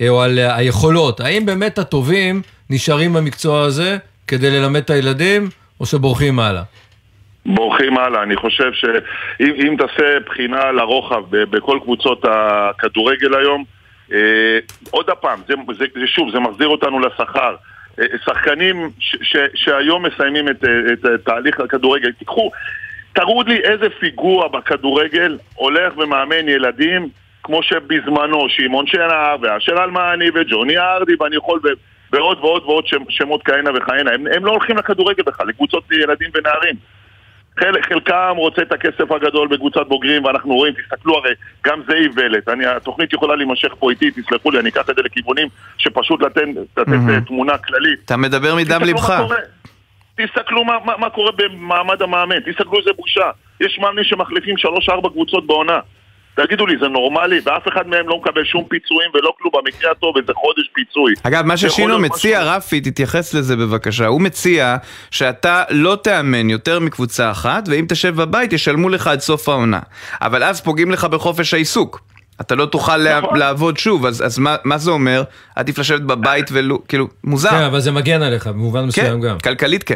[0.09, 1.19] או על אה, היכולות.
[1.19, 6.63] האם באמת הטובים נשארים במקצוע הזה כדי ללמד את הילדים, או שבורחים הלאה?
[7.45, 8.23] בורחים הלאה.
[8.23, 13.63] אני חושב שאם אם תעשה בחינה לרוחב בכל קבוצות הכדורגל היום,
[14.13, 14.59] אה,
[14.91, 17.55] עוד פעם, זה, זה, זה שוב, זה מחזיר אותנו לשכר.
[17.99, 22.51] אה, שחקנים ש, ש, שהיום מסיימים את, אה, את, את תהליך הכדורגל, תיקחו,
[23.13, 27.09] תראו לי איזה פיגוע בכדורגל הולך ומאמן ילדים
[27.45, 31.77] כמו שבזמנו שמעון שנהר ואשר אלמני וג'וני ארדי ואני יכול ו-
[32.11, 36.75] ועוד ועוד ועוד שמות כהנה וכהנה הם, הם לא הולכים לכדורגל בכלל, לקבוצות ילדים ונערים
[37.59, 41.33] חל, חלקם רוצה את הכסף הגדול בקבוצת בוגרים ואנחנו רואים, תסתכלו הרי,
[41.65, 42.49] גם זה איוולת.
[42.49, 46.41] אני, התוכנית יכולה להימשך פה איתי, תסלחו לי, אני אקח את זה לכיוונים שפשוט לתת,
[46.77, 46.91] לתת.
[47.09, 47.99] אה, תמונה כללית.
[48.05, 49.21] אתה מדבר מדם לבך.
[50.15, 53.29] תסתכלו מה, מה, מה קורה במעמד המאמן, תסתכלו איזה בושה.
[53.61, 55.79] יש מאמנים שמחליפים שלוש-ארבע קבוצות בעונה.
[56.35, 57.39] תגידו לי, זה נורמלי?
[57.45, 61.13] ואף אחד מהם לא מקבל שום פיצויים ולא כלום במקרה הטוב, איזה חודש פיצוי.
[61.23, 64.07] אגב, מה ששינו מציע, רפי, תתייחס לזה בבקשה.
[64.07, 64.75] הוא מציע
[65.11, 69.79] שאתה לא תאמן יותר מקבוצה אחת, ואם תשב בבית ישלמו לך עד סוף העונה.
[70.21, 72.01] אבל אז פוגעים לך בחופש העיסוק.
[72.41, 73.37] אתה לא תוכל לה- נכון.
[73.37, 75.23] לעבוד שוב, אז, אז מה, מה זה אומר?
[75.55, 77.49] עדיף לשבת בבית ולו, כאילו, מוזר.
[77.49, 79.39] כן, אבל זה מגן עליך, במובן מסוים גם.
[79.39, 79.95] כלכלית כן.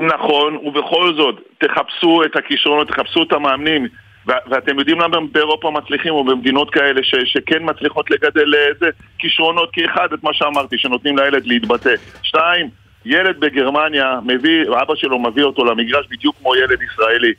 [0.00, 3.86] נכון, ובכל זאת, תחפשו את הכישרונות, תחפשו את המאמנים.
[4.26, 9.86] ואתם יודעים למה באירופה מצליחים, או במדינות כאלה ש- שכן מצליחות לגדל איזה כישרונות, כי
[9.86, 11.94] אחד, את מה שאמרתי, שנותנים לילד להתבטא.
[12.22, 12.68] שתיים,
[13.04, 17.32] ילד בגרמניה מביא, אבא שלו מביא אותו למגרש בדיוק כמו ילד ישראלי.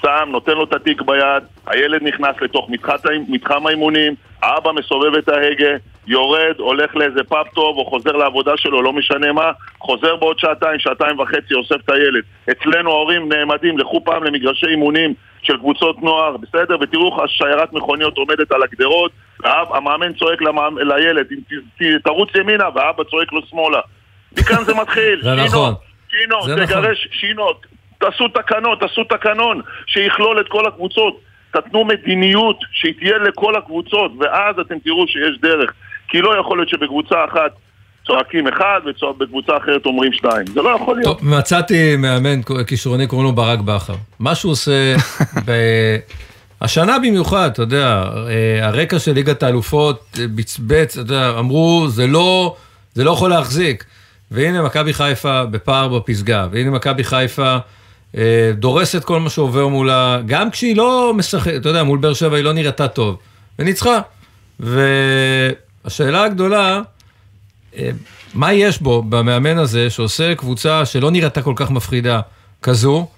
[0.00, 5.28] שם, נותן לו את התיק ביד, הילד נכנס לתוך מתחת, מתחם האימונים, האבא מסובב את
[5.28, 10.38] ההגה, יורד, הולך לאיזה פאב טוב או חוזר לעבודה שלו, לא משנה מה, חוזר בעוד
[10.38, 12.22] שעתיים, שעתיים וחצי, אוסף את הילד.
[12.50, 16.76] אצלנו ההורים נעמדים, לכו פעם למגרשי אימונים של קבוצות נוער, בסדר?
[16.80, 20.78] ותראו איך שיירת מכוניות עומדת על הגדרות, והמאמן צועק למאמ...
[20.78, 21.52] לילד, "ת-
[21.82, 23.80] ת- תרוץ ימינה, והאבא צועק לו שמאלה.
[24.38, 25.20] מכאן זה מתחיל.
[25.22, 25.74] זה שינו, נכון.
[26.10, 26.66] שינו, זה נכון.
[26.66, 27.48] תגרש, שינו,
[27.98, 31.20] תעשו תקנות, תעשו תקנון שיכלול את כל הקבוצות.
[31.50, 35.72] תתנו מדיניות שהיא תהיה לכל הקבוצות, ואז אתם תראו שיש דרך.
[36.08, 37.52] כי לא יכול להיות שבקבוצה אחת
[38.06, 40.46] צועקים אחד, ובקבוצה אחרת אומרים שתיים.
[40.46, 41.18] זה לא יכול להיות.
[41.18, 43.94] טוב, מצאתי מאמן כישרוני, קוראים לו ברק בכר.
[44.18, 44.94] מה שהוא עושה,
[45.46, 45.52] ב...
[46.60, 52.06] השנה במיוחד, אתה יודע, אה, הרקע של ליגת האלופות אה, בצבץ, אתה יודע, אמרו, זה
[52.06, 52.56] לא,
[52.94, 53.84] זה לא יכול להחזיק.
[54.30, 57.56] והנה מכבי חיפה בפער בפסגה, והנה מכבי חיפה
[58.16, 62.36] אה, דורסת כל מה שעובר מולה, גם כשהיא לא משחקת, אתה יודע, מול באר שבע
[62.36, 63.18] היא לא נראתה טוב,
[63.58, 64.00] וניצחה.
[64.60, 66.82] והשאלה הגדולה,
[68.34, 72.20] מה יש בו, במאמן הזה, שעושה קבוצה שלא נראתה כל כך מפחידה
[72.62, 73.08] כזו,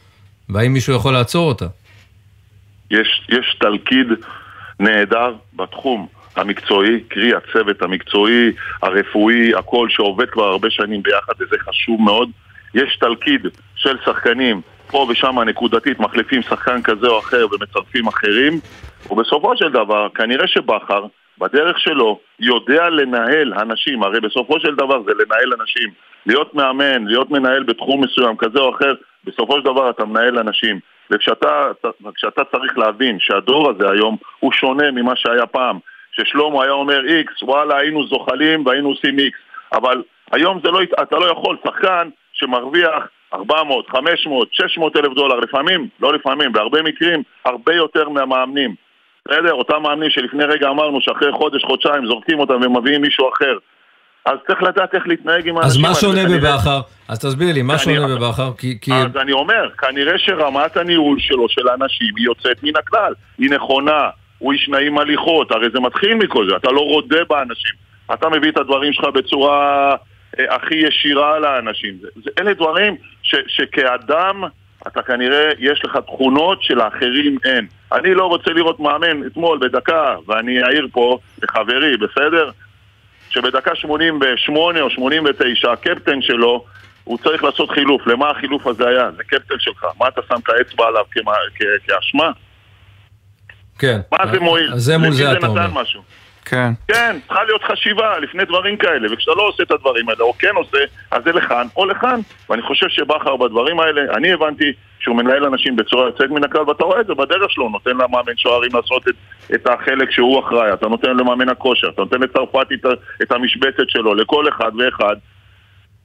[0.48, 1.66] והאם מישהו יכול לעצור אותה?
[2.90, 4.06] יש, יש תלכיד
[4.80, 12.00] נהדר בתחום המקצועי, קרי הצוות המקצועי, הרפואי, הכל שעובד כבר הרבה שנים ביחד וזה חשוב
[12.00, 12.30] מאוד.
[12.74, 13.40] יש תלכיד
[13.76, 18.60] של שחקנים, פה ושם נקודתית מחליפים שחקן כזה או אחר ומצרפים אחרים
[19.10, 21.06] ובסופו של דבר, כנראה שבכר,
[21.38, 25.90] בדרך שלו, יודע לנהל אנשים, הרי בסופו של דבר זה לנהל אנשים.
[26.26, 28.94] להיות מאמן, להיות מנהל בתחום מסוים כזה או אחר,
[29.24, 30.80] בסופו של דבר אתה מנהל אנשים.
[31.10, 31.70] וכשאתה
[32.14, 35.78] כשאתה צריך להבין שהדור הזה היום הוא שונה ממה שהיה פעם,
[36.12, 39.38] ששלמה היה אומר איקס, וואלה היינו זוחלים והיינו עושים איקס,
[39.72, 46.12] אבל היום לא, אתה לא יכול, שחקן שמרוויח 400, 500, 600 אלף דולר, לפעמים, לא
[46.12, 48.74] לפעמים, בהרבה מקרים, הרבה יותר מהמאמנים.
[49.28, 49.52] בסדר?
[49.52, 53.58] אותם מאמנים שלפני רגע אמרנו שאחרי חודש, חודשיים זורקים אותם ומביאים מישהו אחר.
[54.24, 56.80] אז צריך לדעת איך להתנהג עם אז האנשים מה האלה, שונה בבכר?
[57.08, 58.50] אז תסביר לי, מה שונה בבכר?
[58.58, 58.92] כי...
[58.92, 63.14] אז אני אומר, כנראה שרמת הניהול שלו, של האנשים, היא יוצאת מן הכלל.
[63.38, 64.08] היא נכונה,
[64.38, 67.74] הוא איש נעים הליכות, הרי זה מתחיל מכל זה, אתה לא רודה באנשים,
[68.14, 69.94] אתה מביא את הדברים שלך בצורה
[70.38, 71.94] אה, הכי ישירה לאנשים.
[72.38, 72.96] אלה דברים
[73.46, 74.44] שכאדם
[74.86, 77.66] אתה כנראה, יש לך תכונות שלאחרים אין.
[77.92, 82.50] אני לא רוצה לראות מאמן אתמול בדקה, ואני אעיר פה לחברי, בסדר?
[83.30, 86.64] שבדקה 88 או 89 הקפטן שלו
[87.04, 88.06] הוא צריך לעשות חילוף.
[88.06, 89.10] למה החילוף הזה היה?
[89.16, 89.86] זה קפטן שלך.
[89.98, 91.04] מה אתה שם את האצבע עליו
[91.86, 92.30] כאשמה?
[93.78, 94.00] כן.
[94.12, 94.70] מה זה מועיל?
[94.76, 95.70] זה מול זה אתה אומר.
[95.72, 96.02] משהו?
[96.46, 96.72] כן.
[96.88, 100.52] כן, צריכה להיות חשיבה לפני דברים כאלה, וכשאתה לא עושה את הדברים האלה, או כן
[100.54, 100.78] עושה,
[101.10, 102.20] אז זה לכאן או לכאן.
[102.50, 106.84] ואני חושב שבכר בדברים האלה, אני הבנתי שהוא מנהל אנשים בצורה יוצאת מן הכלל, ואתה
[106.84, 109.14] רואה את זה בדרך שלו, נותן למאמן שוערים לעשות את,
[109.54, 112.86] את החלק שהוא אחראי, אתה נותן למאמן הכושר, אתה נותן לצרפתי את,
[113.22, 115.16] את המשבצת שלו, לכל אחד ואחד,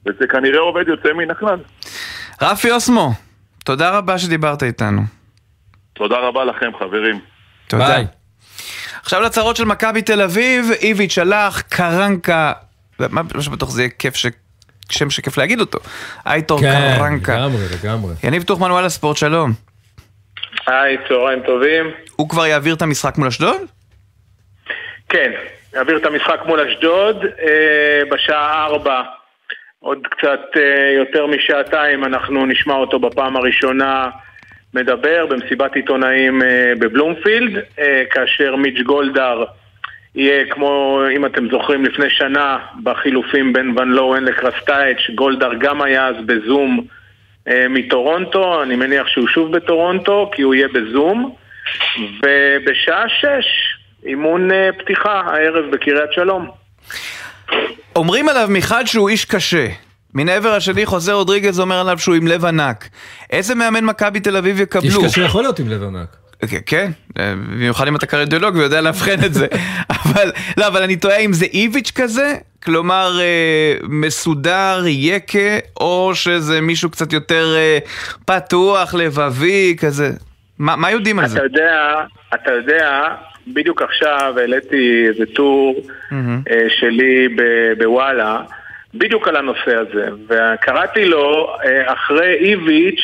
[0.06, 1.60] וזה כנראה עובד יוצא מן הכלל.
[2.42, 3.10] רפי אוסמו,
[3.66, 5.02] תודה רבה שדיברת איתנו.
[5.94, 7.20] תודה רבה לכם, חברים.
[7.68, 7.88] תודה.
[7.88, 8.21] ביי.
[9.04, 12.54] עכשיו לצרות של מכבי תל אביב, איביץ' הלך, קרנקה,
[13.00, 14.26] מה שבטוח זה יהיה כיף ש...
[14.90, 15.80] שם שכיף להגיד אותו,
[16.26, 17.34] אייטור כן, קרנקה.
[17.34, 18.14] לגמרי, לגמרי.
[18.24, 19.52] יניב טוחמן וואלה ספורט, שלום.
[20.68, 21.86] היי, צהריים טובים.
[22.16, 23.62] הוא כבר יעביר את המשחק מול אשדוד?
[25.10, 25.32] כן,
[25.74, 29.02] נעביר את המשחק מול אשדוד אה, בשעה ארבע.
[29.80, 34.10] עוד קצת אה, יותר משעתיים אנחנו נשמע אותו בפעם הראשונה
[34.74, 39.44] מדבר במסיבת עיתונאים אה, בבלומפילד, אה, כאשר מיץ' גולדהר
[40.16, 46.08] יהיה כמו, אם אתם זוכרים, לפני שנה בחילופים בין ון לואוין לקרסטייץ', גולדהר גם היה
[46.08, 46.86] אז בזום
[47.48, 51.36] אה, מטורונטו, אני מניח שהוא שוב בטורונטו, כי הוא יהיה בזום,
[52.24, 53.46] ובשעה שש
[54.06, 56.52] אימון פתיחה הערב בקריית שלום.
[57.96, 59.68] אומרים עליו מחד שהוא איש קשה.
[60.14, 62.90] מן העבר השני חוזר רודריגז אומר עליו שהוא עם לב ענק.
[63.32, 64.86] איזה מאמן מכבי תל אביב יקבלו?
[64.86, 66.16] איש קשה יכול להיות עם לב ענק.
[66.50, 69.48] כן, כן, אה, במיוחד אם אתה קרדיולוג ויודע לאבחן את זה.
[70.06, 75.40] אבל, לא, אבל אני תוהה אם זה איביץ' כזה, כלומר אה, מסודר, יקה,
[75.80, 77.78] או שזה מישהו קצת יותר אה,
[78.26, 80.12] פתוח, לבבי, כזה.
[80.60, 81.38] מה, מה יודעים על זה?
[81.38, 81.94] אתה יודע,
[82.36, 83.04] אתה יודע,
[83.48, 85.76] בדיוק עכשיו העליתי איזה טור.
[86.12, 88.38] אה, שלי ב- בוואלה,
[88.94, 93.02] בדיוק על הנושא הזה, וקראתי לו, אה, אחרי איביץ',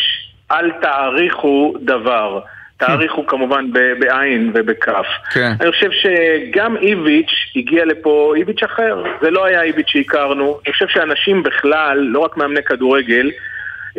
[0.52, 2.40] אל תעריכו דבר.
[2.78, 3.66] תעריכו כמובן
[4.00, 5.06] בעין ובכף.
[5.32, 5.52] כן.
[5.62, 10.60] אני חושב שגם איביץ' הגיע לפה, איביץ' אחר, זה לא היה איביץ' שהכרנו.
[10.66, 13.32] אני חושב שאנשים בכלל, לא רק מאמני כדורגל,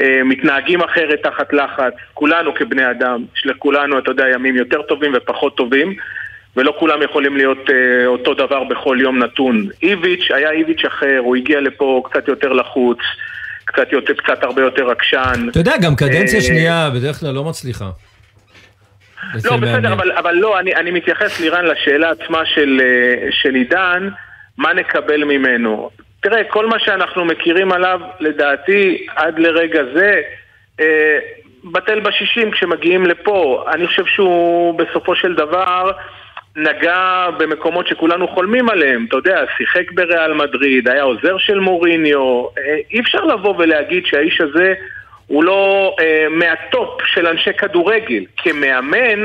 [0.01, 5.13] אה, מתנהגים אחרת תחת לחץ, כולנו כבני אדם, יש לכולנו, אתה יודע, ימים יותר טובים
[5.15, 5.95] ופחות טובים,
[6.59, 9.69] ולא כולם יכולים להיות אה, אותו דבר בכל יום נתון.
[9.83, 12.99] איביץ' היה איביץ' אחר, הוא הגיע לפה קצת יותר לחוץ,
[13.65, 15.49] קצת, יותר, קצת הרבה יותר עקשן.
[15.51, 17.91] אתה יודע, גם קדנציה אה, שנייה בדרך כלל לא מצליחה.
[19.45, 19.93] לא, בסדר.
[19.93, 24.09] אבל, אבל לא, אני, אני מתייחס לירן לשאלה עצמה של, אה, של עידן,
[24.59, 25.91] מה נקבל ממנו.
[26.21, 30.21] תראה, כל מה שאנחנו מכירים עליו, לדעתי, עד לרגע זה,
[30.81, 31.19] אה,
[31.65, 33.65] בטל בשישים כשמגיעים לפה.
[33.75, 35.91] אני חושב שהוא בסופו של דבר
[36.59, 39.07] נגע במקומות שכולנו חולמים עליהם.
[39.09, 42.45] אתה יודע, שיחק בריאל מדריד, היה עוזר של מוריניו.
[42.45, 44.75] אה, אי אפשר לבוא ולהגיד שהאיש הזה
[45.27, 48.25] הוא לא אה, מהטופ של אנשי כדורגל.
[48.37, 49.25] כמאמן,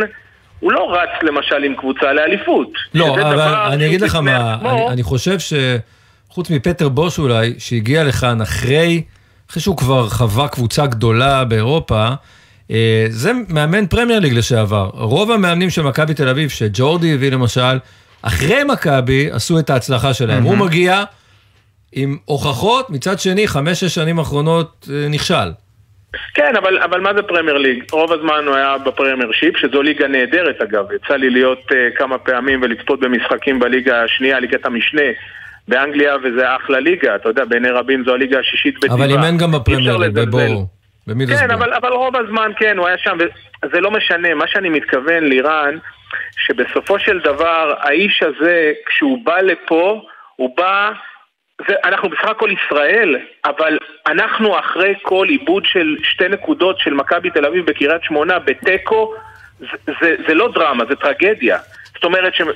[0.59, 2.69] הוא לא רץ למשל עם קבוצה לאליפות.
[2.93, 3.39] לא, אבל
[3.73, 4.69] אני אגיד לך מה, עצמו.
[4.69, 9.03] אני, אני חושב שחוץ מפטר בוש אולי, שהגיע לכאן אחרי,
[9.49, 12.09] אחרי שהוא כבר חווה קבוצה גדולה באירופה,
[13.09, 14.89] זה מאמן Premier League לשעבר.
[14.93, 17.77] רוב המאמנים של מכבי תל אביב, שג'ורדי הביא למשל,
[18.21, 20.43] אחרי מכבי עשו את ההצלחה שלהם.
[20.43, 21.03] הוא מגיע
[21.91, 25.49] עם הוכחות, מצד שני, חמש-שש שנים האחרונות אה, נכשל.
[26.33, 27.83] כן, אבל, אבל מה זה Premier League?
[27.91, 30.85] רוב הזמן הוא היה ב Premiership, שזו ליגה נהדרת אגב.
[30.91, 35.01] יצא לי להיות uh, כמה פעמים ולצפות במשחקים בליגה השנייה, ליגת המשנה
[35.67, 38.95] באנגליה, וזה אחלה ליגה, אתה יודע, בעיני רבים זו הליגה השישית בטבעה.
[38.97, 40.53] אבל אימן גם אי בפרמייר ליג, לזלזל.
[41.07, 41.49] במידלסבורג.
[41.49, 43.17] כן, אבל, אבל רוב הזמן כן, הוא היה שם,
[43.63, 44.33] וזה לא משנה.
[44.33, 45.77] מה שאני מתכוון, לירן,
[46.37, 50.01] שבסופו של דבר, האיש הזה, כשהוא בא לפה,
[50.35, 50.91] הוא בא...
[51.67, 57.29] זה, אנחנו בסך הכל ישראל, אבל אנחנו אחרי כל עיבוד של שתי נקודות של מכבי
[57.29, 59.13] תל אביב בקריית שמונה בתיקו,
[59.59, 59.67] זה,
[60.01, 61.57] זה, זה לא דרמה, זה טרגדיה.
[61.93, 62.51] זאת אומרת שהוא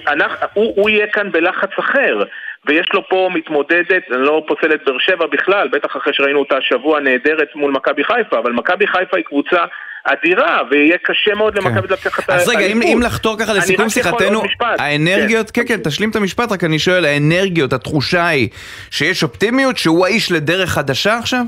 [0.55, 2.23] הוא יהיה כאן בלחץ אחר,
[2.67, 6.57] ויש לו פה מתמודדת, אני לא פוסל את באר שבע בכלל, בטח אחרי שראינו אותה
[6.57, 9.65] השבוע נהדרת מול מכבי חיפה, אבל מכבי חיפה היא קבוצה
[10.03, 12.93] אדירה, ויהיה קשה מאוד למכבי לקחת את אז רגע, אם, האליפות.
[12.93, 14.41] אם לחתור ככה לסיכום שיחתנו.
[14.59, 18.49] האנרגיות, כן, כן, תשלים את המשפט, רק אני שואל, האנרגיות, התחושה היא
[18.91, 21.43] שיש אופטימיות, שהוא האיש לדרך חדשה עכשיו?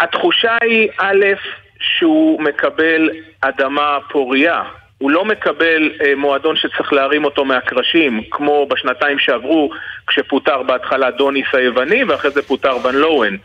[0.00, 1.24] התחושה היא, א',
[1.80, 3.10] שהוא מקבל
[3.40, 4.62] אדמה פורייה.
[4.98, 9.70] הוא לא מקבל אה, מועדון שצריך להרים אותו מהקרשים, כמו בשנתיים שעברו,
[10.06, 13.36] כשפוטר בהתחלה דוניס היווני ואחרי זה פוטר ון לואן.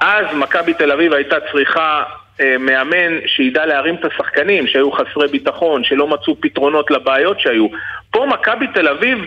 [0.00, 2.02] אז מכבי תל אביב הייתה צריכה
[2.40, 7.66] אה, מאמן שידע להרים את השחקנים שהיו חסרי ביטחון, שלא מצאו פתרונות לבעיות שהיו.
[8.10, 9.18] פה מכבי תל אביב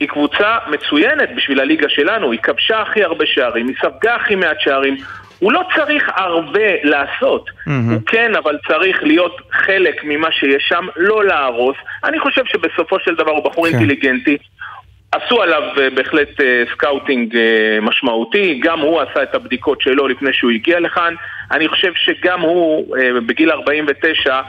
[0.00, 4.60] היא קבוצה מצוינת בשביל הליגה שלנו, היא כבשה הכי הרבה שערים, היא ספגה הכי מעט
[4.60, 4.96] שערים.
[5.38, 7.70] הוא לא צריך הרבה לעשות, mm-hmm.
[7.92, 11.76] הוא כן, אבל צריך להיות חלק ממה שיש שם, לא להרוס.
[12.04, 13.78] אני חושב שבסופו של דבר הוא בחור כן.
[13.78, 14.36] אינטליגנטי.
[15.14, 20.32] עשו עליו אה, בהחלט אה, scouting אה, משמעותי, גם הוא עשה את הבדיקות שלו לפני
[20.32, 21.14] שהוא הגיע לכאן.
[21.50, 24.40] אני חושב שגם הוא, בגיל 49,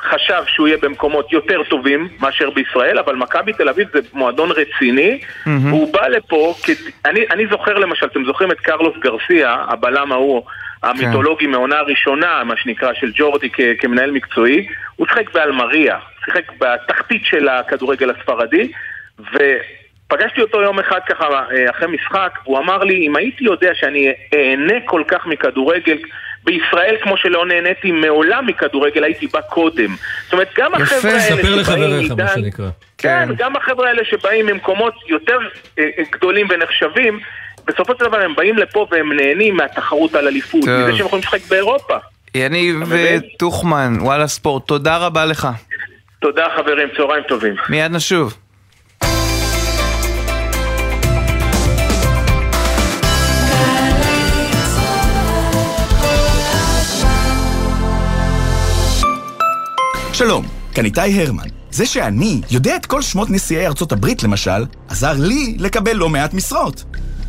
[0.00, 5.20] חשב שהוא יהיה במקומות יותר טובים מאשר בישראל, אבל מכבי תל אביב זה מועדון רציני,
[5.20, 5.50] mm-hmm.
[5.50, 6.70] והוא בא לפה, כ...
[7.04, 10.42] אני, אני זוכר למשל, אתם זוכרים את קרלוס גרסיה, הבלם ההוא,
[10.82, 11.50] המיתולוגי כן.
[11.50, 13.60] מעונה הראשונה, מה שנקרא, של ג'ורדי כ...
[13.78, 18.72] כמנהל מקצועי, הוא שיחק באלמריה, שיחק בתחתית של הכדורגל הספרדי,
[19.18, 24.12] ופגשתי אותו יום אחד ככה אה, אחרי משחק, והוא אמר לי, אם הייתי יודע שאני
[24.34, 25.98] אהנה כל כך מכדורגל,
[26.44, 29.96] בישראל, כמו שלא נהניתי מעולם מכדורגל, הייתי בא קודם.
[30.24, 31.38] זאת אומרת, גם החבר'ה האלה שבאים...
[31.38, 32.68] יפה, ספר לחבריך, מה שנקרא.
[32.98, 35.38] כן, כן, גם החבר'ה האלה שבאים ממקומות יותר
[35.78, 37.20] אה, אה, גדולים ונחשבים,
[37.66, 41.40] בסופו של דבר הם באים לפה והם נהנים מהתחרות על אליפות, מזה שהם יכולים לשחק
[41.48, 41.96] באירופה.
[42.34, 42.76] יניב
[43.38, 45.48] טוחמן, וואלה ספורט, תודה רבה לך.
[46.20, 47.54] תודה חברים, צהריים טובים.
[47.68, 48.34] מיד נשוב.
[60.18, 61.48] שלום, כאן איתי הרמן.
[61.70, 66.34] זה שאני יודע את כל שמות נשיאי ארצות הברית, למשל, עזר לי לקבל לא מעט
[66.34, 66.84] משרות.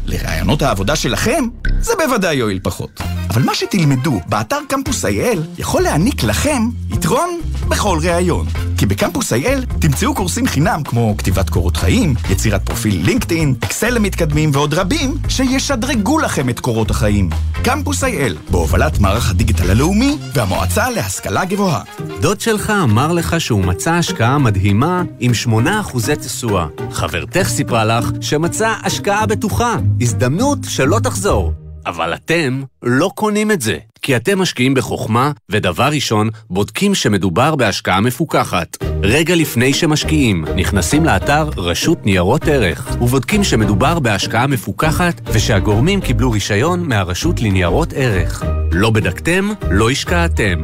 [0.06, 1.44] לרעיונות העבודה שלכם,
[1.80, 3.02] זה בוודאי יועיל פחות.
[3.30, 8.48] אבל מה שתלמדו באתר קמפוס IL יכול להעניק לכם יתרון בכל ראיון.
[8.78, 14.52] כי בקמפוס IL תמצאו קורסים חינם כמו כתיבת קורות חיים, יצירת פרופיל לינקדאין, אקסל למתקדמים
[14.54, 17.30] ועוד רבים שישדרגו לכם את קורות החיים.
[17.64, 21.82] קמפוס IL, בהובלת מערך הדיגיטל הלאומי והמועצה להשכלה גבוהה.
[22.22, 26.66] דוד שלך אמר לך שהוא מצא השקעה מדהימה עם 8% תשואה.
[26.92, 29.76] חברתך סיפרה לך שמצא השקעה בטוחה.
[30.02, 31.54] הזדמנות שלא תחזור.
[31.86, 38.02] אבל אתם לא קונים את זה, כי אתם משקיעים בחוכמה, ודבר ראשון, בודקים שמדובר בהשקעה
[38.02, 38.78] מפוקחת.
[39.04, 46.88] רגע לפני שמשקיעים, נכנסים לאתר רשות ניירות ערך, ובודקים שמדובר בהשקעה מפוקחת, ושהגורמים קיבלו רישיון
[46.88, 48.44] מהרשות לניירות ערך.
[48.72, 50.64] לא בדקתם, לא השקעתם.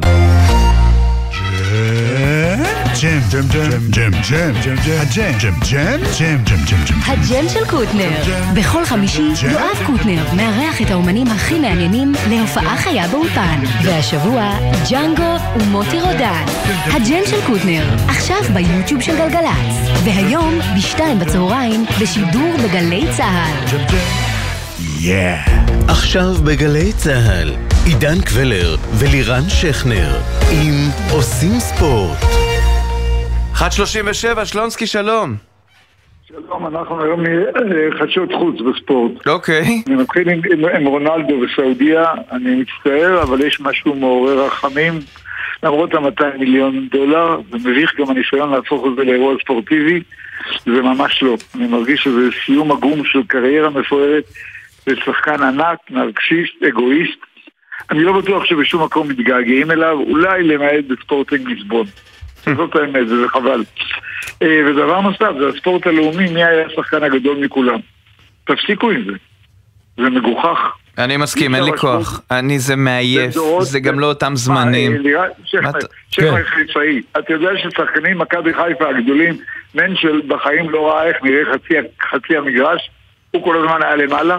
[3.02, 7.00] ג'ם, ג'ם, ג'ם, ג'ם, ג'ם, ג'ם, הג'ם, ג'ם, ג'ם, ג'ם, ג'ם, ג'ם, ג'ם.
[7.06, 8.10] הג'ם של קוטנר.
[8.54, 13.64] בכל חמישי יואב קוטנר מארח את האומנים הכי מעניינים להופעה חיה באולפן.
[13.84, 14.58] והשבוע
[14.90, 16.46] ג'אנגו ומוטי רודן.
[16.86, 20.04] הג'ם של קוטנר, עכשיו ביוטיוב של גלגלצ.
[20.04, 23.78] והיום בשתיים בצהריים בשידור בגלי צה"ל.
[25.00, 25.50] Yeah.
[25.88, 30.22] עכשיו בגלי צה"ל, עידן קבלר ולירן שכנר
[30.52, 32.45] עם עושים ספורט.
[33.56, 35.36] 1.37, שלונסקי, שלום.
[36.28, 37.24] שלום, אנחנו היום
[37.90, 39.28] מחדשות חוץ בספורט.
[39.28, 39.84] אוקיי.
[39.88, 44.94] אני מתחיל עם, עם, עם רונלדו בסעודיה, אני מצטער, אבל יש משהו מעורר רחמים.
[45.64, 50.02] למרות ה-200 מיליון דולר, זה מביך גם הניסיון להפוך את זה לאירוע ספורטיבי,
[50.66, 51.36] זה ממש לא.
[51.56, 54.24] אני מרגיש שזה סיום עגום של קריירה מפוארת
[54.86, 57.20] זה שחקן ענק, נרקסיסט, אגואיסט.
[57.92, 61.86] אני לא בטוח שבשום מקום מתגעגעים אליו, אולי למעט בספורטינג ליסבון.
[62.58, 63.64] זאת האמת, וזה חבל.
[64.42, 67.80] אה, ודבר נוסף, זה הספורט הלאומי, מי היה השחקן הגדול מכולם.
[68.44, 69.12] תפסיקו עם זה.
[69.98, 70.60] זה מגוחך.
[70.98, 72.22] אני מסכים, אין לי כוח.
[72.32, 75.04] אני זה מעייף, זה גם לא אותם זמנים.
[76.10, 79.38] שכנר חיפאי, אתה יודע ששחקנים מכבי חיפה הגדולים,
[79.76, 81.42] מנשל בחיים לא ראה איך נראה
[82.12, 82.90] חצי המגרש,
[83.32, 84.38] הוא כל הזמן היה למעלה.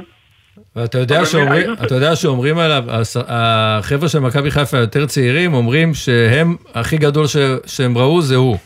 [0.76, 2.84] ואתה יודע, שאומרים, אתה יודע שאומרים עליו,
[3.28, 8.56] החבר'ה של מכבי חיפה היותר צעירים אומרים שהם, הכי גדול ש, שהם ראו זה הוא.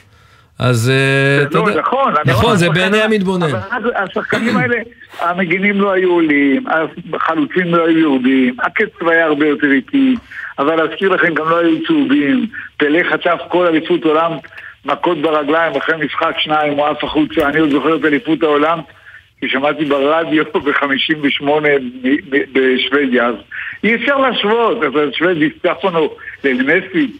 [0.58, 3.46] אז אה, אתה לא, יודע, נכון, נכון, זה בעיני המתבונן.
[3.46, 4.76] אבל השחקנים האלה,
[5.20, 6.64] המגינים לא היו עולים,
[7.14, 10.16] החלוצים לא היו יורדים, הקצב היה הרבה יותר איטי,
[10.58, 12.46] אבל להזכיר לכם, גם לא היו צהובים,
[12.76, 14.32] פלא חטף כל אליפות עולם
[14.84, 18.80] מכות ברגליים אחרי משחק שניים, הוא עף החוצה, אני עוד זוכר את אליפות העולם.
[19.40, 21.44] כי שמעתי ברדיו ב-58
[22.52, 23.34] בשוודיה, אז
[23.84, 26.14] אי אפשר להשוות, אז שוודי, סטפנו,
[26.44, 27.12] ללמסי,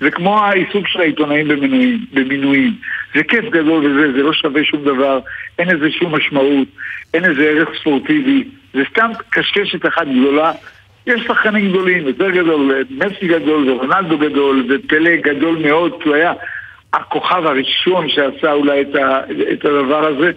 [0.00, 2.74] זה כמו העיסוק של העיתונאים במינויים, במינויים.
[3.14, 5.18] זה כיף גדול וזה, זה לא שווה שום דבר,
[5.58, 6.68] אין איזה שום משמעות,
[7.14, 10.52] אין איזה ערך ספורטיבי, זה סתם קשקשת אחת גדולה.
[11.06, 16.32] יש שחקנים גדולים, יותר גדול, מסי גדול, ורונלדו גדול, ופלא גדול מאוד, כי הוא היה
[16.92, 19.20] הכוכב הראשון שעשה אולי את, ה,
[19.52, 20.32] את הדבר הזה.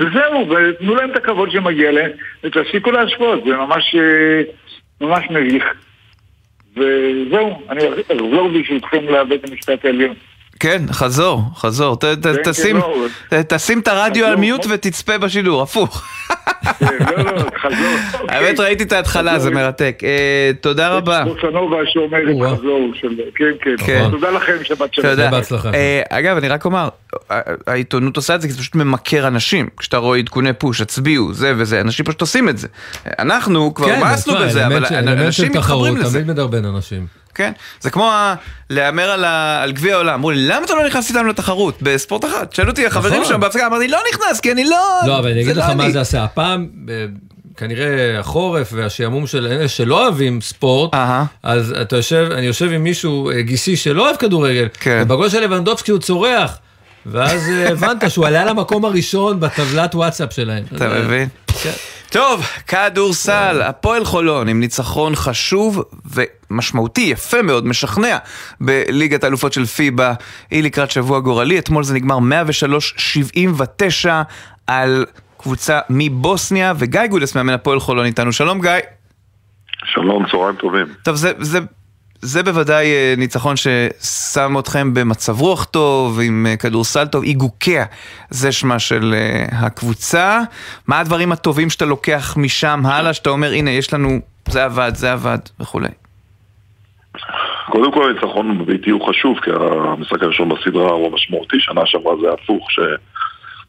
[0.00, 2.10] וזהו, ותנו להם את הכבוד שמגיע להם,
[2.44, 4.42] ותפסיקו להשוות, זה ממש, אה,
[5.00, 5.64] ממש מביך.
[6.76, 10.14] וזהו, אני אחזור ברשותכם לבית המשפט העליון.
[10.60, 11.96] כן, חזור, חזור.
[11.96, 12.88] ת, ת, כן, תשים, כן,
[13.32, 16.04] לא, ת, תשים את הרדיו על מיוט ותצפה בשידור, הפוך.
[16.78, 16.86] כן,
[17.16, 17.96] לא, לא, חזור.
[18.28, 20.00] האמת ראיתי את ההתחלה, זה מרתק.
[20.04, 21.24] אה, תודה רבה.
[21.24, 23.08] בוסנובה שאומרת חזור של...
[23.34, 23.86] כן, כן.
[23.86, 24.08] כן.
[24.10, 25.08] תודה לכם, שבת שלום.
[25.10, 25.30] תודה.
[25.74, 26.88] אה, אגב, אני רק אומר,
[27.66, 29.68] העיתונות עושה את זה כי זה פשוט ממכר אנשים.
[29.76, 32.68] כשאתה רואה עדכוני פוש, הצביעו, זה וזה, אנשים פשוט עושים את זה.
[33.18, 36.18] אנחנו כבר מאסנו בזה, אבל אנשים מתחברים לזה.
[36.18, 37.19] תמיד מדרבן אנשים.
[37.34, 38.34] כן, זה כמו ה-
[38.70, 40.14] להמר על ה- על גביע העולם.
[40.14, 42.46] אמרו לי, למה אתה לא נכנס איתנו לתחרות בספורט אחד?
[42.52, 43.34] שאלו אותי החברים נכון.
[43.34, 44.76] שם בהפסקה, אמרתי, לא נכנס, כי אני לא...
[45.06, 46.24] לא, אבל אני אגיד זה לך לא מה אני." זה עשה.
[46.24, 47.04] הפעם, אה,
[47.56, 50.94] כנראה החורף והשעמום של אלה שלא אוהבים ספורט,
[51.42, 55.02] אז אתה יושב, אני יושב עם מישהו אה, גיסי שלא אוהב כדורגל, כן.
[55.04, 56.58] ובגול של לבנדובסקי הוא צורח.
[57.06, 60.64] ואז אה, הבנת שהוא עלה למקום הראשון בטבלת וואטסאפ שלהם.
[60.76, 61.28] אתה אה, מבין?
[61.62, 61.70] כן.
[62.10, 65.84] טוב, כדורסל, הפועל חולון עם ניצחון חשוב
[66.50, 68.18] ומשמעותי, יפה מאוד, משכנע
[68.60, 70.14] בליגת האלופות של פיבה.
[70.50, 72.18] היא לקראת שבוע גורלי, אתמול זה נגמר
[74.06, 74.08] 103-79
[74.66, 75.06] על
[75.36, 78.32] קבוצה מבוסניה, וגיא גודס מאמן הפועל חולון איתנו.
[78.32, 78.70] שלום גיא.
[79.84, 80.86] שלום, צהריים טובים.
[81.02, 81.58] טוב, זה, זה,
[82.22, 87.84] זה בוודאי אה, ניצחון ששם אתכם במצב רוח טוב, עם אה, כדורסל טוב, איגוקיה,
[88.30, 90.40] זה שמה של אה, הקבוצה.
[90.88, 94.08] מה הדברים הטובים שאתה לוקח משם הלאה, שאתה אומר, הנה, יש לנו,
[94.48, 95.88] זה עבד, זה עבד, וכולי.
[97.70, 102.32] קודם כל הניצחון בביתי הוא חשוב, כי המשחק הראשון בסדרה הוא משמעותי, שנה שעברה זה
[102.32, 102.80] הפוך, ש...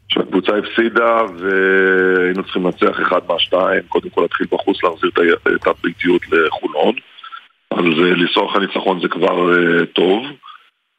[0.08, 5.10] שהקבוצה הפסידה והיינו צריכים לנצח אחד מהשתיים, קודם כל להתחיל בחוץ להחזיר
[5.56, 6.94] את הביתיות לחולון,
[7.78, 10.26] אז אה, לנסוע אחרי ניצחון זה כבר אה, טוב.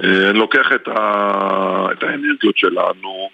[0.03, 1.87] אה, אני לוקח את, ה...
[1.91, 3.29] את האנרגיות שלנו,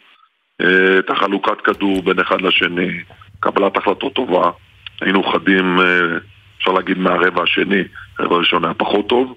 [0.62, 3.04] אה, את החלוקת כדור בין אחד לשני,
[3.40, 4.52] קבלת החלטות טובה,
[5.02, 5.78] היינו חדים,
[6.58, 7.84] אפשר להגיד, מהרבע השני,
[8.20, 9.36] הרבע הראשון היה פחות טוב,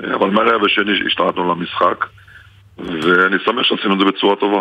[0.00, 2.06] אבל מהרבע השני השתלטנו למשחק,
[2.78, 4.60] ואני שמח שעשינו את זה בצורה טובה.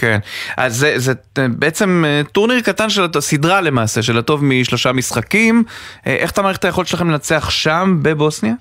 [0.00, 0.18] כן,
[0.56, 4.92] אז זה, זה אה, בעצם אה, טורניר קטן של הטוב, סדרה למעשה, של הטוב משלושה
[4.92, 5.64] משחקים.
[6.06, 8.54] אה, איך אתה מעריך את היכולת שלכם לנצח שם, בבוסניה?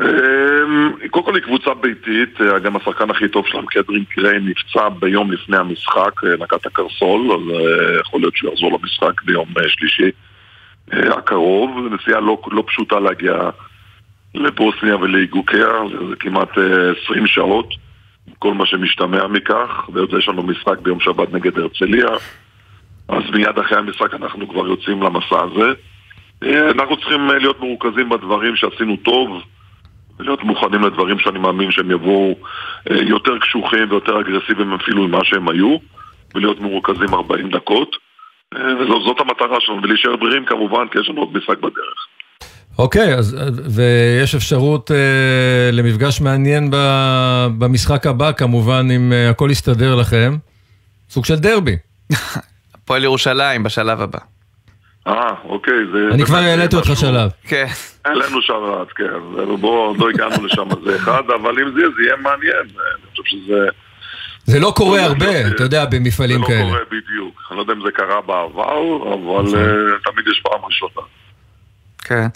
[0.00, 5.32] אמ, קודם כל היא קבוצה ביתית, גם השחקן הכי טוב שלהם, קדרין קריין, נפצע ביום
[5.32, 6.12] לפני המשחק,
[6.56, 7.40] את הקרסול, אז
[8.00, 10.10] יכול להיות שהוא יחזור למשחק ביום שלישי
[10.92, 11.70] הקרוב.
[11.94, 13.34] נסיעה לא, לא פשוטה להגיע
[14.34, 15.68] לבוסניה ולאיגוקיה,
[16.08, 17.68] זה, כמעט אה, 20 שעות,
[18.38, 22.08] כל מה שמשתמע מכך, ויש לנו משחק ביום שבת נגד הרצליה,
[23.08, 25.72] אז מיד אחרי המשחק אנחנו כבר יוצאים למסע הזה.
[26.42, 29.42] אה, אנחנו צריכים אה, להיות מרוכזים בדברים שעשינו טוב,
[30.18, 32.34] ולהיות מוכנים לדברים שאני מאמין שהם יבואו
[32.90, 35.76] אה, יותר קשוחים ויותר אגרסיביים אפילו ממה שהם היו,
[36.34, 37.96] ולהיות מרוכזים 40 דקות.
[38.54, 42.06] וזאת המטרה שלנו, ולהישאר בריאים כמובן, כי יש לנו עוד משחק בדרך.
[42.78, 43.36] אוקיי, אז,
[43.74, 46.76] ויש אפשרות אה, למפגש מעניין ב,
[47.58, 50.36] במשחק הבא, כמובן, אם אה, הכל יסתדר לכם.
[51.10, 51.76] סוג של דרבי.
[52.74, 54.18] הפועל ירושלים בשלב הבא.
[55.06, 56.14] אה, אוקיי, זה...
[56.14, 57.30] אני כבר העליתי אותך שלב.
[57.48, 57.66] כן.
[58.04, 59.56] העלינו שרת, כן.
[59.60, 62.66] בואו, לא הגענו לשם, זה אחד, אבל אם זה יהיה, זה יהיה מעניין.
[62.78, 63.68] אני חושב שזה...
[64.44, 66.64] זה לא קורה הרבה, אתה יודע, במפעלים זה לא כאלה.
[66.64, 67.42] קורה בדיוק.
[67.50, 69.54] אני לא יודע אם זה קרה בעבר, אבל נכון.
[69.54, 71.06] אה, תמיד יש פעם ראשונה.
[72.04, 72.26] כן.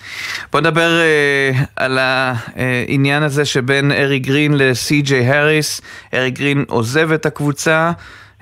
[0.53, 5.81] בוא נדבר אה, על העניין הזה שבין ארי גרין לסי.ג'יי האריס.
[6.15, 7.93] ארי גרין עוזב את הקבוצה.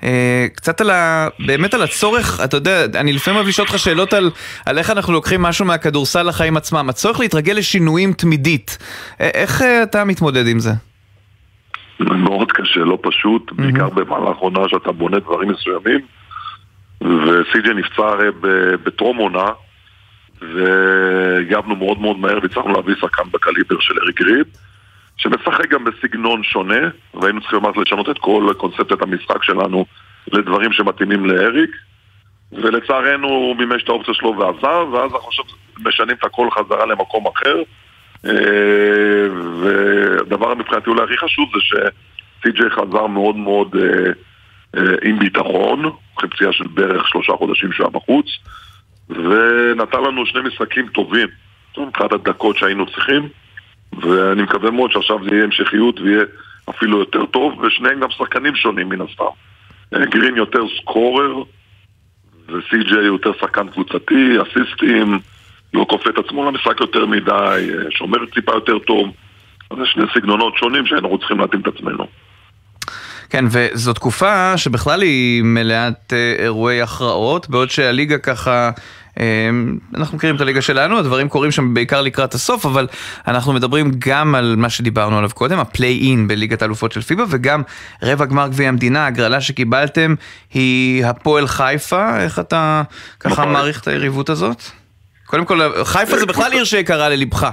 [0.03, 1.27] אה, קצת על ה...
[1.39, 4.31] באמת על הצורך, אתה יודע, אני לפעמים אוהב לשאול אותך שאלות על,
[4.65, 6.89] על איך אנחנו לוקחים משהו מהכדורסל לחיים עצמם.
[6.89, 8.77] הצורך להתרגל לשינויים תמידית.
[9.21, 10.71] אה, איך אה, אתה מתמודד עם זה?
[11.99, 15.99] מאוד קשה, לא פשוט, בעיקר במהלך עונה שאתה בונה דברים מסוימים.
[17.01, 18.27] וסי.ג'י נפצע הרי
[18.83, 19.45] בטרום עונה,
[20.41, 24.47] והגבנו מאוד מאוד מהר והצלחנו להביא שחקן בקליבר של אריק ריד,
[25.17, 29.85] שמשחק גם בסגנון שונה, והיינו צריכים ממש לשנות את כל קונספציית המשחק שלנו
[30.31, 31.71] לדברים שמתאימים לאריק,
[32.51, 35.45] ולצערנו הוא מימש את האופציה שלו ועזב, ואז אנחנו עכשיו
[35.85, 37.55] משנים את הכל חזרה למקום אחר.
[38.25, 39.29] אה,
[39.61, 44.11] והדבר מבחינתי אולי הכי חשוב זה שסי.ג'יי חזר מאוד מאוד אה,
[44.77, 48.25] אה, עם ביטחון, אחרי פציעה של בערך שלושה חודשים שהוא היה בחוץ,
[49.09, 51.27] ונתן לנו שני משחקים טובים,
[51.77, 53.29] מבחינת הדקות שהיינו צריכים,
[54.01, 56.23] ואני מקווה מאוד שעכשיו זה יהיה המשכיות ויהיה
[56.69, 59.23] אפילו יותר טוב, ושניהם גם שחקנים שונים מן הסתם.
[59.93, 61.43] אה, גרין יותר סקורר,
[62.47, 65.19] וסי.ג'יי יותר שחקן קבוצתי, אסיסטים,
[65.73, 69.11] לא כופה את עצמו למשחק יותר מדי, אה, שומר טיפה יותר טוב.
[69.71, 72.07] אז זה שני סגנונות שונים שהיינו צריכים להתאים את עצמנו.
[73.29, 78.71] כן, וזו תקופה שבכלל היא מלאת אה, אירועי הכרעות, בעוד שהליגה ככה...
[79.19, 79.49] אה,
[79.95, 82.87] אנחנו מכירים את הליגה שלנו, הדברים קורים שם בעיקר לקראת הסוף, אבל
[83.27, 87.61] אנחנו מדברים גם על מה שדיברנו עליו קודם, הפליי-אין בליגת האלופות של פיבה, וגם
[88.03, 90.15] רבע גמר גביע המדינה, הגרלה שקיבלתם
[90.53, 92.83] היא הפועל חיפה, איך אתה
[93.19, 94.63] ככה מעריך את היריבות הזאת?
[95.27, 97.43] קודם כל, חיפה זה בכלל עיר שיקרה ללבך,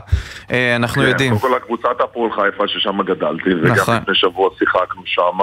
[0.50, 1.38] אה, אנחנו כן, יודעים.
[1.38, 3.96] קודם כל הקבוצת הפועל חיפה ששם גדלתי, וגם נכון.
[3.96, 5.38] לפני שבוע שיחקנו שם.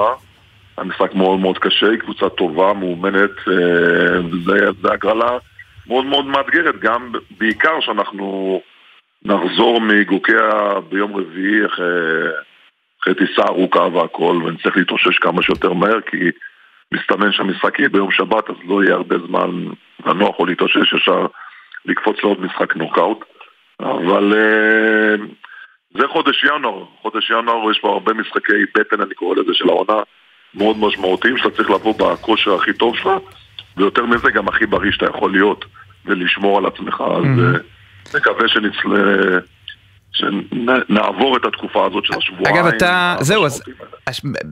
[0.78, 5.38] המשחק מאוד מאוד קשה, היא קבוצה טובה, מאומנת, אה, וזה זה הגרלה
[5.88, 8.62] מאוד מאוד מאתגרת, גם בעיקר שאנחנו
[9.26, 10.50] נחזור מגוקיה
[10.90, 11.86] ביום רביעי אחרי,
[13.02, 16.18] אחרי טיסה ארוכה והכל, ונצטרך להתאושש כמה שיותר מהר, כי
[16.94, 19.50] מסתמן שהמשחק יהיה ביום שבת, אז לא יהיה הרבה זמן
[20.06, 21.26] לנוח או להתאושש ישר
[21.86, 23.26] לקפוץ לעוד משחק נוקאוט.
[23.80, 25.26] אבל אה,
[25.98, 30.04] זה חודש ינואר, חודש ינואר יש פה הרבה משחקי בטן, אני קורא לזה, של העונה
[30.54, 33.10] מאוד משמעותיים, שאתה צריך לבוא בכושר הכי טוב שלך,
[33.78, 35.66] ויותר מזה גם הכי בריא שאתה יכול להיות,
[36.06, 37.04] ולשמור על עצמך.
[37.08, 37.60] אז אה,
[38.18, 39.00] נקווה שנצלה...
[40.14, 42.56] שנעבור את התקופה הזאת של השבועיים.
[42.56, 43.64] אגב, אתה, זהו, אז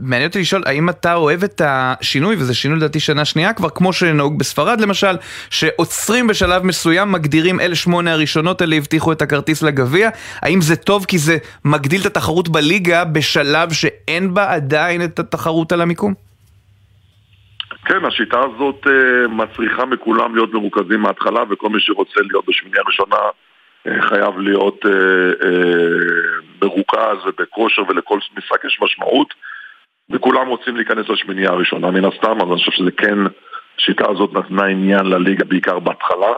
[0.01, 3.93] מעניין אותי לשאול, האם אתה אוהב את השינוי, וזה שינוי לדעתי שנה שנייה כבר, כמו
[3.93, 5.15] שנהוג בספרד למשל,
[5.49, 10.09] שעוצרים בשלב מסוים, מגדירים אלה שמונה הראשונות, אלה הבטיחו את הכרטיס לגביע,
[10.41, 15.71] האם זה טוב כי זה מגדיל את התחרות בליגה בשלב שאין בה עדיין את התחרות
[15.71, 16.13] על המיקום?
[17.85, 23.17] כן, השיטה הזאת אה, מצריכה מכולם להיות מרוכזים מההתחלה, וכל מי שרוצה להיות בשמינייה הראשונה
[23.87, 24.91] חייב להיות אה,
[25.47, 26.29] אה,
[26.61, 29.33] מרוכז ובכושר, ולכל משחק יש משמעות,
[30.09, 33.17] וכולם רוצים להיכנס לשמינייה הראשונה מן הסתם, אז אני חושב שזה כן,
[33.77, 36.33] השיטה הזאת נתנה עניין לליגה בעיקר בהתחלה,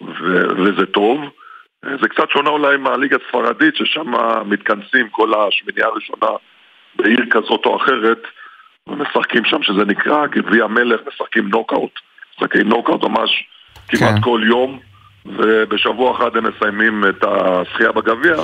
[0.00, 1.20] ו- וזה טוב.
[1.84, 4.12] אה, זה קצת שונה אולי מהליגה הספרדית, ששם
[4.46, 6.28] מתכנסים כל השמינייה הראשונה
[6.96, 8.22] בעיר כזאת או אחרת,
[8.86, 11.92] ומשחקים שם שזה נקרא גביע המלך, משחקים נוקאוט.
[12.36, 13.44] משחקי נוקאוט ממש
[13.88, 14.78] כמעט כל יום,
[15.26, 18.36] ובשבוע אחד הם מסיימים את הזכייה בגביע,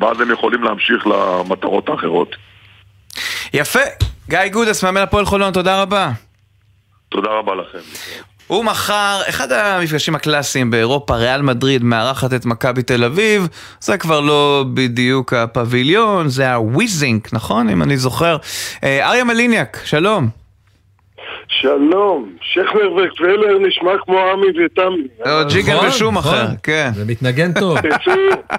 [0.00, 2.36] ואז הם יכולים להמשיך למטרות האחרות.
[3.54, 3.80] יפה,
[4.28, 6.10] גיא גודס, מאמן הפועל חולון, תודה רבה.
[7.08, 7.78] תודה רבה לכם.
[8.50, 13.48] ומחר, אחד המפגשים הקלאסיים באירופה, ריאל מדריד מארחת את מכבי תל אביב,
[13.80, 17.68] זה כבר לא בדיוק הפביליון, זה הוויזינק, נכון?
[17.68, 18.36] אם אני זוכר.
[18.84, 20.39] אה, אריה מליניאק, שלום.
[21.50, 25.08] שלום, שכנר וקבלר נשמע כמו עמי ותמי.
[25.26, 26.90] או ג'יגל ושום אחר, כן.
[26.94, 27.80] זה מתנגן טוב.
[27.80, 28.12] תצאו,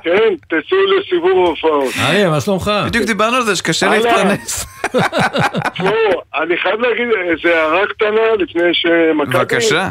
[0.04, 1.94] כן, תצאו לסיבוב הופעות.
[2.00, 2.72] אריה, מה שלומך?
[2.86, 3.90] בדיוק דיברנו על זה שקשה.
[3.90, 4.66] להתפרנס.
[5.74, 9.40] תשמעו, אני חייב להגיד איזה הערה קטנה לפני שמכבי...
[9.40, 9.90] בבקשה.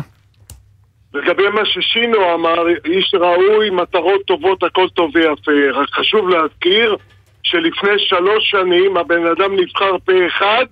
[1.15, 5.53] לגבי מה ששינו אמר, איש ראוי, מטרות טובות, הכל טוב ויפה.
[5.75, 6.97] רק חשוב להזכיר
[7.43, 10.65] שלפני שלוש שנים הבן אדם נבחר פה אחד,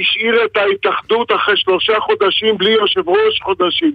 [0.00, 3.92] השאיר את ההתאחדות אחרי שלושה חודשים בלי יושב ראש חודשים.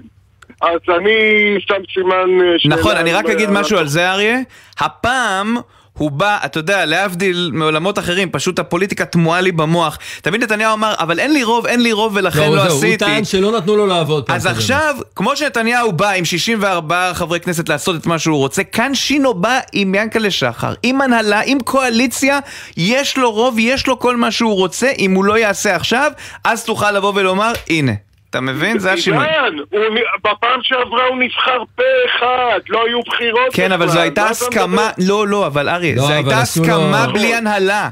[0.61, 1.19] אז אני
[1.59, 2.77] שם סימן אה.
[2.77, 4.37] נכון, אני רק אגיד אה, משהו על זה, אריה.
[4.79, 5.55] הפעם...
[5.97, 9.97] הוא בא, אתה יודע, להבדיל מעולמות אחרים, פשוט הפוליטיקה תמוהה לי במוח.
[10.21, 13.05] תמיד נתניהו אמר, אבל אין לי רוב, אין לי רוב ולכן לא, זהו, עשיתי.
[13.05, 14.25] הוא טען שלא נתנו לו לעבוד.
[14.27, 14.45] אז.
[14.45, 19.33] עכשיו, כמו שנתניהו בא עם 64 חברי כנסת לעשות את מה שהוא רוצה, כאן שינו
[19.33, 22.39] בא עם ינקלה שחר, עם הנהלה, עם קואליציה,
[22.77, 26.11] יש לו רוב, יש לו כל מה שהוא רוצה, אם הוא לא יעשה עכשיו,
[26.43, 28.10] אז תוכל לבוא ולומר, הנה.
[28.31, 28.79] אתה מבין?
[28.79, 29.25] זה השינוי.
[29.25, 29.97] עידן, נ-
[30.31, 33.87] בפעם שעברה הוא נבחר פה אחד, לא היו בחירות כן, אבל.
[33.87, 37.89] זו הייתה הסכמה, לא, לא, אבל אריה, לא, זו אבל הייתה הסכמה בלי הנהלה.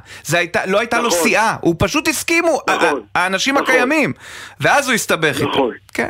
[0.68, 1.20] לא הייתה לו נכון.
[1.20, 2.74] סיעה, הוא פשוט הסכימו, ה-
[3.16, 3.68] האנשים נכון.
[3.68, 4.14] הקיימים.
[4.62, 5.50] ואז הוא הסתבך איתו.
[5.50, 5.72] נכון.
[5.94, 6.10] כן.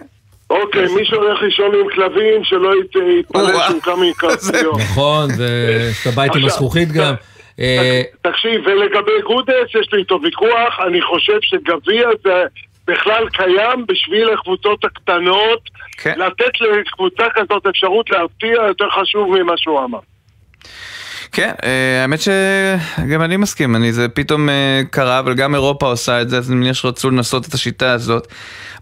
[0.49, 4.79] אוקיי, מי שהולך לישון עם כלבים, שלא ית- יתפלל שהוא קם מקרב ביום.
[4.91, 7.13] נכון, ויש את הבית עם הזכוכית גם.
[8.21, 12.43] תקשיב, ולגבי גודס, יש לי איתו ויכוח, אני חושב שגביע זה
[12.91, 16.19] בכלל קיים בשביל הקבוצות הקטנות, כן.
[16.19, 19.99] לתת לקבוצה כזאת אפשרות להפתיע יותר חשוב ממה שהוא אמר.
[21.31, 26.21] כן, אה, האמת שגם אני מסכים, אני, זה פתאום אה, קרה, אבל גם אירופה עושה
[26.21, 28.27] את זה, אז אני מניח שרצו לנסות את השיטה הזאת.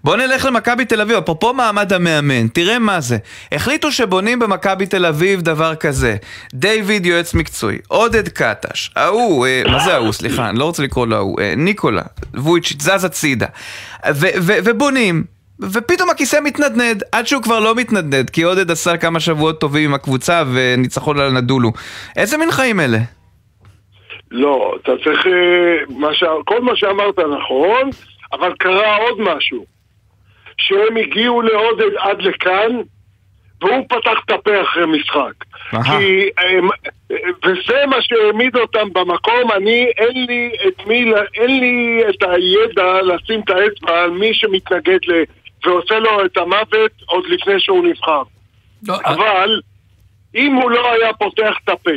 [0.04, 3.18] בוא נלך למכבי תל אביב, אפרופו מעמד המאמן, תראה מה זה.
[3.52, 6.16] החליטו שבונים במכבי תל אביב דבר כזה.
[6.54, 10.12] דיוויד יועץ מקצועי, עודד קטש, ההוא, אה, מה זה ההוא?
[10.12, 13.48] סליחה, אני לא רוצה לקרוא לו ההוא, אה, ניקולה, וויצ'יט, זז הצידה.
[14.66, 15.24] ובונים,
[15.62, 19.94] ופתאום הכיסא מתנדנד, עד שהוא כבר לא מתנדנד, כי עודד עשה כמה שבועות טובים עם
[19.94, 21.72] הקבוצה וניצחון על הנדולו.
[22.18, 22.98] איזה מין חיים אלה?
[24.32, 25.28] לא, אתה צריך...
[25.28, 26.24] אה, מה ש...
[26.46, 27.90] כל מה שאמרת נכון,
[28.34, 29.66] אבל קרה עוד משהו.
[30.58, 32.72] שהם הגיעו לעודד עד לכאן,
[33.62, 35.34] והוא פתח את הפה אחרי משחק.
[35.72, 36.70] כי, הם-
[37.46, 43.40] וזה מה שהעמיד אותם במקום, אני, אין לי את מי, אין לי את הידע לשים
[43.40, 45.24] את האצבע על מי שמתנגד ל...
[45.66, 48.22] ועושה לו את המוות עוד לפני שהוא נבחר.
[48.90, 49.62] אבל
[50.36, 51.92] אם הוא לא היה פותח את הפה,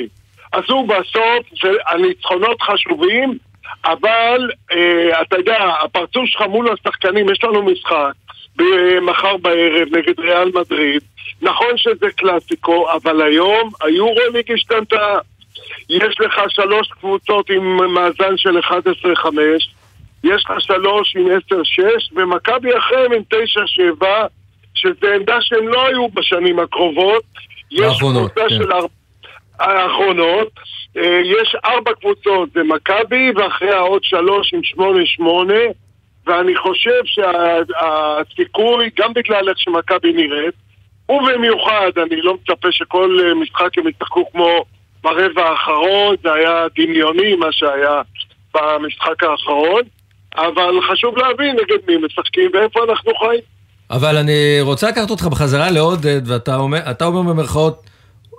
[0.52, 1.46] אז הוא בסוף,
[1.86, 3.38] הניצחונות חשובים,
[3.84, 8.12] אבל אה, אתה יודע, הפרצוף שלך מול השחקנים, יש לנו משחק
[9.02, 11.02] מחר בערב נגד ריאל מדריד.
[11.42, 15.18] נכון שזה קלאסיקו, אבל היום היורוליג השתנתה.
[15.90, 18.68] יש לך שלוש קבוצות עם מאזן של 11-5,
[20.25, 21.57] יש לך שלוש עם 10-6,
[22.16, 23.23] ומכבי אחריהם עם
[24.01, 24.05] 9-7,
[24.75, 27.23] שזה עמדה שהם לא היו בשנים הקרובות.
[27.79, 28.49] האחרונות, כן.
[28.49, 28.87] של אר...
[29.59, 30.49] האחרונות.
[30.97, 35.61] אה, יש ארבע קבוצות, זה מכבי, ואחריה עוד שלוש עם שמונה שמונה,
[36.27, 40.55] ואני חושב שהסיכוי, גם בגלל איך שמכבי נראית,
[41.11, 44.64] ובמיוחד, אני לא מצפה שכל אה, משחק הם ישחקו כמו
[45.03, 48.03] ברבע האחרון, זה היה דמיוני מה שהיה
[48.55, 49.83] במשחק האחרון,
[50.37, 53.41] אבל חשוב להבין נגד מי משחקים ואיפה אנחנו חיים.
[53.91, 57.83] אבל אני רוצה לקחת אותך בחזרה לעודד, ואתה אומר, אומר במרכאות,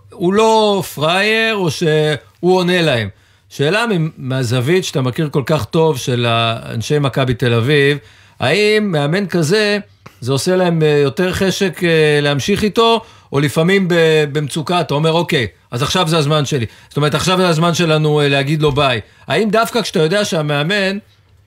[0.10, 3.10] הוא לא פראייר או שהוא עונה להם.
[3.50, 3.86] שאלה
[4.18, 6.26] מהזווית שאתה מכיר כל כך טוב של
[6.74, 7.98] אנשי מכבי תל אביב,
[8.40, 9.80] האם מאמן כזה,
[10.22, 13.02] זה עושה להם אה, יותר חשק אה, להמשיך איתו,
[13.34, 13.88] או לפעמים
[14.32, 16.66] במצוקה, אתה אומר, אוקיי, אז עכשיו זה הזמן שלי.
[16.90, 19.02] זאת אומרת, עכשיו זה הזמן שלנו אה, להגיד לו ביי.
[19.28, 20.98] האם דווקא כשאתה יודע שהמאמן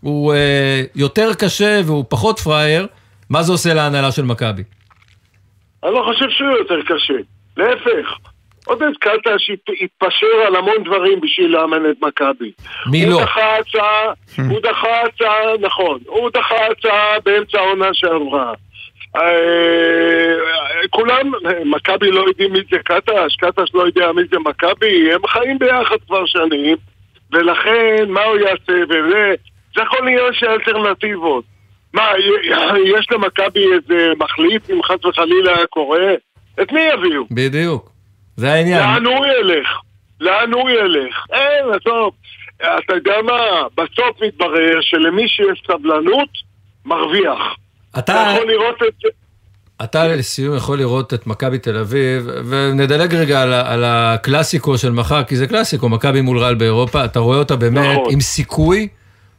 [0.04, 2.86] הוא אה, יותר קשה והוא פחות פראייר,
[3.30, 4.62] מה זה עושה להנהלה של מכבי?
[5.84, 7.14] אני לא חושב שהוא יותר קשה,
[7.56, 8.08] להפך.
[8.66, 12.52] עודד קטש הת- התפשר על המון דברים בשביל לאמן את מכבי.
[12.90, 13.22] מי הוא לא?
[13.22, 14.12] דחה הצעה,
[14.50, 18.52] הוא דחה הצעה, נכון, הוא דחה הצעה באמצע העונה שעברה.
[19.16, 20.34] אה,
[20.90, 21.32] כולם,
[21.64, 25.96] מכבי לא יודעים מי זה קטש, קטש לא יודע מי זה מכבי, הם חיים ביחד
[26.06, 26.76] כבר שנים,
[27.32, 29.34] ולכן מה הוא יעשה וזה,
[29.76, 31.44] זה הכל עניין של אלטרנטיבות.
[31.94, 32.02] מה,
[32.98, 36.14] יש למכבי איזה מחליף אם חס וחלילה היה קורה?
[36.62, 37.22] את מי יביאו?
[37.30, 37.90] בדיוק.
[38.36, 38.80] זה העניין.
[38.82, 39.68] לאן הוא ילך?
[40.20, 41.14] לאן הוא ילך?
[41.32, 42.12] אין, עזוב.
[42.56, 43.38] אתה יודע מה?
[43.76, 46.28] בסוף מתברר שלמי שיש סבלנות,
[46.84, 47.38] מרוויח.
[47.98, 49.08] אתה- יכול לראות את זה.
[49.84, 55.24] אתה לסיום יכול לראות את מכבי תל אביב, ונדלג רגע על, על הקלאסיקו של מחר,
[55.24, 58.12] כי זה קלאסיקו, מכבי מול רעל באירופה, אתה רואה אותה באמת נכון.
[58.12, 58.88] עם סיכוי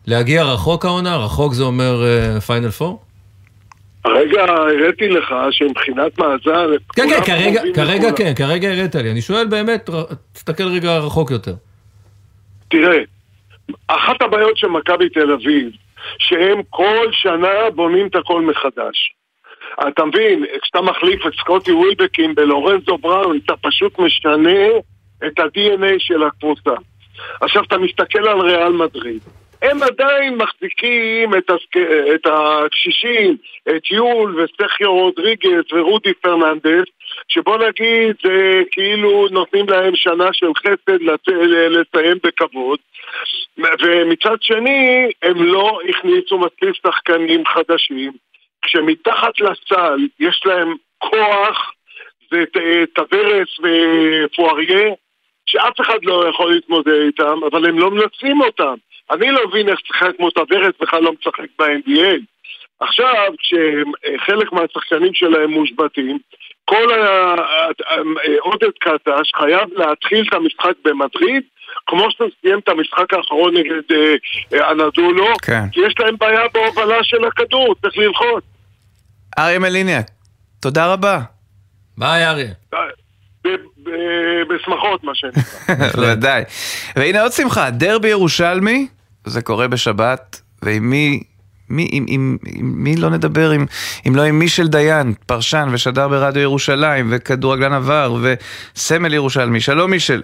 [0.08, 2.04] להגיע רחוק העונה, רחוק זה אומר
[2.48, 3.02] פיינל פור?
[4.06, 6.68] הרגע הראיתי לך שמבחינת מאזן...
[6.96, 8.16] כן, כן, כרגע, כרגע לכולם.
[8.16, 9.90] כן, כרגע הראת לי, אני שואל באמת,
[10.34, 11.54] תסתכל רגע רחוק יותר.
[12.70, 12.98] תראה,
[13.88, 15.72] אחת הבעיות של מכבי תל אביב,
[16.20, 19.14] שהם כל שנה בונים את הכל מחדש.
[19.88, 24.68] אתה מבין, כשאתה מחליף את סקוטי ווילבקין בלורנזו בראון, אתה פשוט משנה
[25.28, 26.72] את ה-DNA של הקבוצה.
[27.42, 29.22] עכשיו, אתה מסתכל על ריאל מדריד.
[29.62, 31.78] הם עדיין מחזיקים את, הסק...
[32.16, 33.38] את הקשישים,
[33.70, 36.88] את יול וסכיו רודריגז ורודי פרננדס,
[37.28, 41.28] שבוא נגיד, זה כאילו נותנים להם שנה של חסד לצ...
[41.70, 42.80] לסיים בכבוד.
[43.58, 48.12] ומצד שני, הם לא הכניסו מספיק שחקנים חדשים,
[48.62, 51.72] כשמתחת לסל יש להם כוח,
[52.32, 54.94] זה ט- טבארס ופוארייה,
[55.46, 58.76] שאף אחד לא יכול להתמודד איתם, אבל הם לא מנצחים אותם.
[59.12, 62.16] אני לא מבין איך שחקן כמו טבארס בכלל לא משחק ב-NBA.
[62.80, 66.18] עכשיו, כשחלק מהשחקנים שלהם מושבתים,
[66.66, 67.96] כל ה- ה-
[68.40, 71.44] עודד קטש חייב להתחיל את המשחק במדריד
[71.88, 74.16] כמו שהוא סיים את המשחק האחרון נגד אה,
[74.54, 75.70] אה, אנאדולו, כן.
[75.72, 78.44] כי יש להם בעיה בהובלה של הכדור, צריך ללחוץ.
[79.40, 80.06] אריה מליניאק,
[80.62, 81.20] תודה רבה.
[81.98, 82.48] ביי אריה.
[82.72, 83.05] ב- ב-
[84.50, 86.02] בשמחות, מה שנקרא.
[86.12, 86.44] ודאי.
[86.96, 88.88] והנה עוד שמחה, דרבי ירושלמי,
[89.26, 91.24] זה קורה בשבת, ועם מי...
[91.70, 93.66] מי, עם, עם, עם מי לא נדבר, עם,
[94.08, 98.16] אם לא עם מישל דיין, פרשן ושדר ברדיו ירושלים, וכדורגלן עבר,
[98.76, 99.60] וסמל ירושלמי.
[99.62, 100.22] שלום מישל.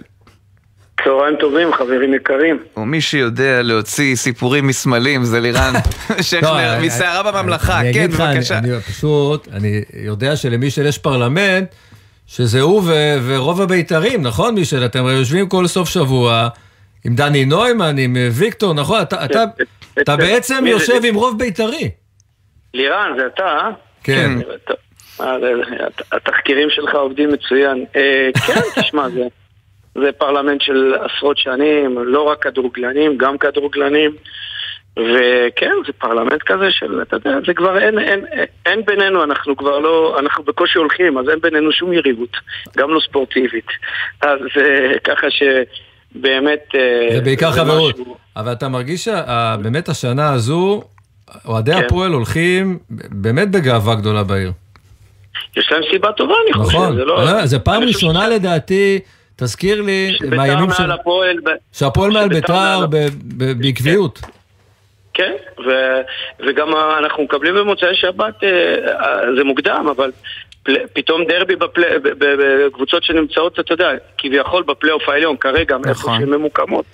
[1.04, 2.58] צהריים טובים, חברים יקרים.
[2.76, 5.72] ומי שיודע להוציא סיפורים מסמלים זה לירן
[6.10, 8.58] לא, שכנר, אני- מסערה בממלכה, אני כן, בבקשה.
[8.58, 11.68] אני פשוט, אני יודע שלמישל יש פרלמנט,
[12.36, 14.84] שזה הוא ו- ורוב הבית"רים, נכון מישל?
[14.84, 16.48] אתם יושבים כל סוף שבוע
[17.04, 19.02] עם דני נוימן, עם אה, ויקטור, נכון?
[19.02, 19.44] אתה- אתה-
[20.00, 20.76] אתה בעצם מי זה?
[20.76, 21.90] יושב עם רוב בית"רי.
[22.74, 23.70] לירן, זה אתה, אה?
[24.04, 24.30] כן.
[25.20, 25.36] אה,
[25.86, 27.84] הת- התחקירים שלך עובדים מצוין.
[27.96, 29.22] אה, כן, תשמע, זה,
[29.94, 34.10] זה פרלמנט של עשרות שנים, לא רק כדורגלנים, גם כדורגלנים.
[34.98, 38.24] וכן, זה פרלמנט כזה של, אתה יודע, זה כבר אין, אין,
[38.66, 42.36] אין בינינו, אנחנו כבר לא, אנחנו בקושי הולכים, אז אין בינינו שום יריבות,
[42.76, 43.66] גם לא ספורטיבית.
[44.20, 46.60] אז אה, ככה שבאמת...
[46.74, 47.94] אה, זה בעיקר זה חברות.
[47.98, 50.82] משהו- אבל אתה מרגיש שבאמת השנה הזו,
[51.48, 51.84] אוהדי כן.
[51.84, 52.78] הפועל הולכים
[53.10, 54.52] באמת בגאווה גדולה בעיר.
[55.56, 56.78] יש להם סיבה טובה, אני חושב.
[56.78, 56.96] נכון.
[56.96, 57.24] זה לא...
[57.24, 58.98] לא, זה פעם ראשונה לדעתי,
[59.36, 60.84] תזכיר לי, בית"ר מהימים של...
[61.72, 62.86] שהפועל מעל שבית"ר בית"ר
[63.58, 64.18] בעקביות.
[64.18, 64.28] כן,
[65.66, 66.00] ו-
[66.40, 70.10] וגם אנחנו מקבלים במוצאי שבת, אה, אה, זה מוקדם, אבל
[70.62, 76.18] פל- פתאום דרבי בפלי- בקבוצות שנמצאות, אתה יודע, כביכול בפלייאוף העליון כרגע, נכון.
[76.20, 76.84] שהן ממוקמות.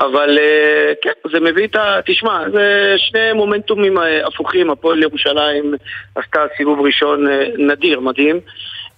[0.00, 2.00] אבל אה, כן, זה מביא את ה...
[2.06, 5.74] תשמע, זה שני מומנטומים הפוכים, הפועל ירושלים
[6.14, 7.26] עשתה סיבוב ראשון
[7.58, 8.40] נדיר, מדהים.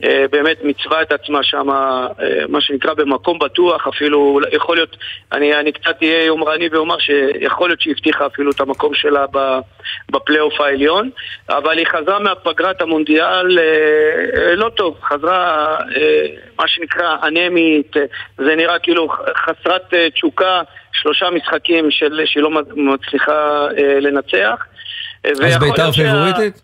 [0.04, 1.66] אה, באמת מיצבה את עצמה שם,
[2.48, 4.96] מה שנקרא, במקום בטוח, אפילו, יכול להיות,
[5.32, 9.24] אני, אני קצת אהיה יומרני ואומר שיכול להיות שהיא הבטיחה אפילו את המקום שלה
[10.10, 11.10] בפלייאוף העליון,
[11.48, 13.64] אבל היא חזרה מהפגרת המונדיאל אה,
[14.36, 16.26] אה, לא טוב, חזרה, אה,
[16.58, 18.02] מה שנקרא, אנמית, אה,
[18.38, 24.66] זה נראה כאילו חסרת אה, תשוקה, שלושה משחקים של, שהיא לא מצליחה אה, לנצח.
[25.24, 26.63] אה, אז בית"ר פיבוריטית?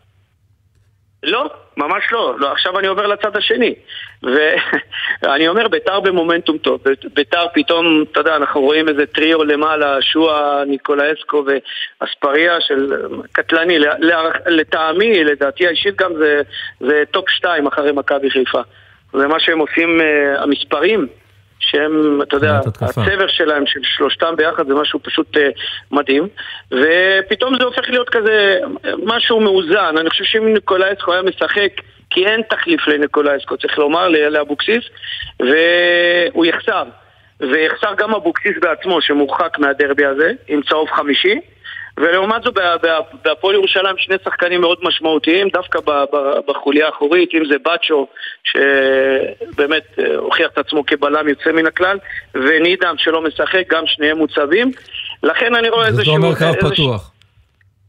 [1.22, 2.34] לא, ממש לא.
[2.38, 2.52] לא.
[2.52, 3.74] עכשיו אני עובר לצד השני.
[4.22, 6.80] ואני אומר, ביתר במומנטום טוב.
[7.14, 13.78] ביתר פתאום, אתה יודע, אנחנו רואים איזה טריו למעלה, שועה, ניקולאסקו ואספריה של קטלני.
[14.46, 16.42] לטעמי, לדעתי האישית גם זה,
[16.80, 18.60] זה טופ שתיים אחרי מכבי חיפה.
[19.12, 21.06] זה מה שהם עושים, אה, המספרים.
[21.60, 25.48] שהם, אתה יודע, הצבר שלהם, של שלושתם ביחד, זה משהו פשוט אה,
[25.90, 26.28] מדהים.
[26.70, 28.58] ופתאום זה הופך להיות כזה
[29.04, 29.94] משהו מאוזן.
[29.98, 31.72] אני חושב שאם ניקולאסקו היה משחק,
[32.10, 34.84] כי אין תחליף לניקולאסקו, צריך לומר, לאבוקסיס,
[35.40, 36.84] והוא יחסר.
[37.40, 41.40] ויחסר גם אבוקסיס בעצמו, שמורחק מהדרבי הזה, עם צהוב חמישי.
[42.00, 45.78] ולעומת זאת, בה- בה- בהפועל ירושלים שני שחקנים מאוד משמעותיים, דווקא
[46.48, 48.06] בחוליה האחורית, אם זה בצ'ו,
[48.44, 51.98] שבאמת אה, הוכיח את עצמו כבלם יוצא מן הכלל,
[52.34, 54.70] ונידם שלא משחק, גם שניהם מוצבים.
[55.22, 56.16] לכן אני רואה זה איזשהו...
[56.16, 57.10] אומר קרב פתוח.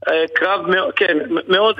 [0.07, 0.59] אה, קרב,
[0.95, 1.76] כן, מאוד,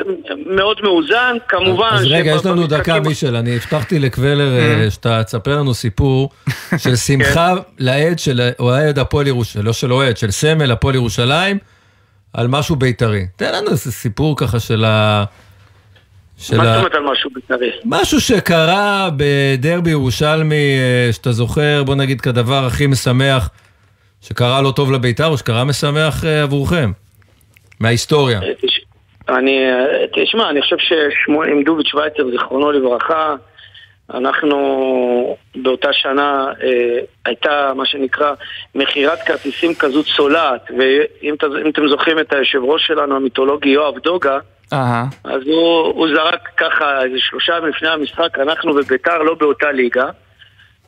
[0.45, 1.89] מאוד מאוזן, כמובן...
[1.91, 3.36] אז רגע, יש לנו דקה, מישל.
[3.36, 6.29] אני הבטחתי לקבלר אה, שאתה תספר לנו סיפור
[6.77, 11.57] של שמחה לאוהד של אוהד הפועל ירושלים, לא של אוהד, של סמל הפועל ירושלים,
[12.34, 13.25] על משהו בית"רי.
[13.36, 15.23] תן לנו איזה סיפור ככה של ה...
[16.38, 17.71] של מה זאת אומרת על משהו בית"רי?
[17.86, 23.49] משהו שקרה בדרבי ירושלמי, אה, שאתה זוכר, בוא נגיד כדבר הכי משמח,
[24.21, 26.91] שקרה לא טוב לבית"ר, או שקרה משמח אה, עבורכם,
[27.79, 28.39] מההיסטוריה.
[29.29, 33.36] אני, אה, תשמע, אני חושב שעם דוביץ' שווייצר, זיכרונו לברכה,
[34.14, 38.34] אנחנו באותה שנה אה, הייתה מה שנקרא
[38.76, 41.36] מכירת כרטיסים כזו צולעת, ואם
[41.70, 44.39] אתם זוכרים את היושב ראש שלנו המיתולוגי יואב דוגה,
[44.74, 45.05] אהה.
[45.24, 50.09] אז הוא, הוא זרק ככה איזה שלושה לפני המשחק, אנחנו וביתר לא באותה ליגה,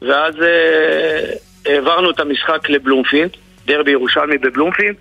[0.01, 1.33] ואז אה,
[1.65, 3.29] העברנו את המשחק לבלומפילד,
[3.65, 4.95] דרבי ירושלמי בבלומפילד,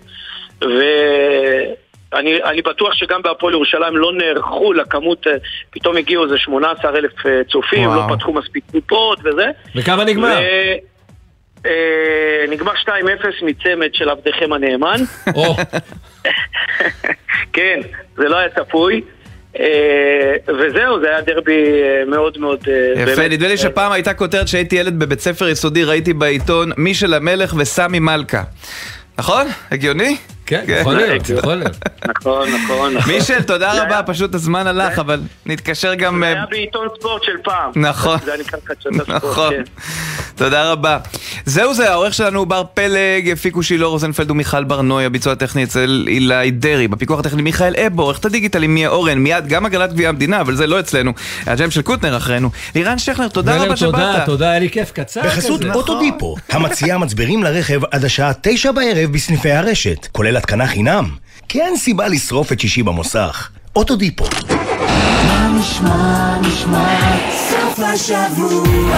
[0.61, 1.73] ואני
[2.19, 5.31] אני בטוח שגם בהפועל ירושלים לא נערכו לכמות, אה,
[5.71, 8.09] פתאום הגיעו איזה 18 אלף אה, צופים, וואו.
[8.09, 9.45] לא פתחו מספיק קופות וזה.
[9.75, 10.39] וכמה נגמר?
[10.39, 10.93] ו-
[11.65, 12.87] אה, נגמר 2-0
[13.41, 15.01] מצמד של עבדכם הנאמן.
[17.53, 17.79] כן,
[18.15, 19.01] זה לא היה צפוי.
[20.47, 21.63] וזהו, זה היה דרבי
[22.07, 22.67] מאוד מאוד...
[22.95, 27.53] יפה, נדמה לי שפעם הייתה כותרת שהייתי ילד בבית ספר יסודי, ראיתי בעיתון מישל המלך
[27.57, 28.43] וסמי מלכה.
[29.17, 29.47] נכון?
[29.71, 30.17] הגיוני?
[30.45, 31.77] כן, יכול להיות, יכול להיות.
[32.07, 32.93] נכון, נכון.
[32.93, 33.11] נכון.
[33.11, 36.19] מישל, תודה רבה, פשוט הזמן הלך, אבל נתקשר גם...
[36.19, 37.71] זה אה, היה בעיתון ספורט של פעם.
[37.75, 38.19] נכון.
[38.25, 39.53] זה היה נקרא חדשות הספורט, נכון.
[39.53, 39.63] כן.
[40.35, 40.97] תודה רבה.
[41.45, 46.05] זהו זה, העורך שלנו הוא בר פלג, הפיקו שילה רוזנפלד ומיכל ברנוי, הביצוע הטכני אצל
[46.07, 50.09] אילי דרעי, בפיקוח הטכני מיכאל אבו, עורכת הדיגיטל עם מיה אורן, מיד גם הגנת גביע
[50.09, 51.11] המדינה, אבל זה לא אצלנו.
[51.45, 52.49] הג'ם של קוטנר אחרינו.
[52.75, 53.91] לירן שכנר, תודה רבה שבאת.
[53.91, 55.61] תודה, תודה, היה לי כיף קצר בחסות.
[55.73, 61.09] אוטודיפו, המציעה מצברים לרכב עד השעה תשע בערב בסניפי הרשת, כולל התקנה חינם.
[61.49, 63.49] כי אין סיבה לשרוף את שישי במוסך.
[63.75, 64.25] אוטודיפו.
[65.27, 67.17] מה נשמע, נשמע,
[67.49, 68.97] סוף השבוע,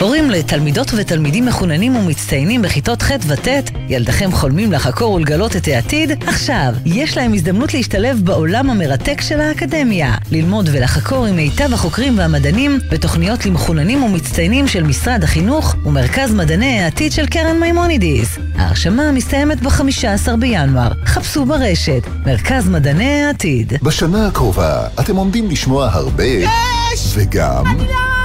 [0.00, 3.48] הורים לתלמידות ותלמידים מחוננים ומצטיינים בכיתות ח' וט',
[3.88, 6.24] ילדיכם חולמים לחקור ולגלות את העתיד?
[6.26, 10.14] עכשיו, יש להם הזדמנות להשתלב בעולם המרתק של האקדמיה.
[10.30, 17.12] ללמוד ולחקור עם מיטב החוקרים והמדענים בתוכניות למחוננים ומצטיינים של משרד החינוך ומרכז מדעני העתיד
[17.12, 18.38] של קרן מימונידיס.
[18.54, 20.92] ההרשמה מסתיימת ב-15 בינואר.
[21.04, 23.72] חפשו ברשת, מרכז מדעני העתיד.
[23.82, 26.24] בשנה הקרובה אתם עומדים לשמוע הרבה...
[26.24, 27.12] יש!
[27.14, 27.66] וגם...
[27.66, 28.17] אני לא!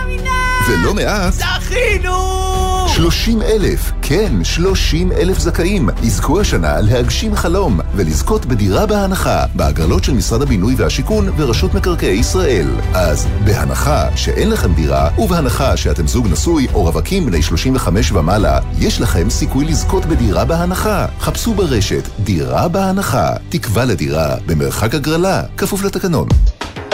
[0.67, 1.33] ולא מעט...
[1.33, 2.43] זכינו!
[2.87, 10.13] 30 אלף, כן, 30 אלף זכאים יזכו השנה להגשים חלום ולזכות בדירה בהנחה בהגרלות של
[10.13, 12.67] משרד הבינוי והשיכון ורשות מקרקעי ישראל.
[12.93, 19.01] אז בהנחה שאין לכם דירה ובהנחה שאתם זוג נשוי או רווקים בני 35 ומעלה, יש
[19.01, 21.05] לכם סיכוי לזכות בדירה בהנחה.
[21.19, 26.27] חפשו ברשת דירה בהנחה, תקווה לדירה במרחק הגרלה, כפוף לתקנון.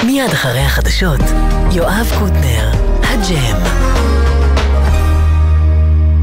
[0.05, 1.21] מיד אחרי החדשות,
[1.71, 2.71] יואב קוטנר,
[3.03, 3.98] הג'ם.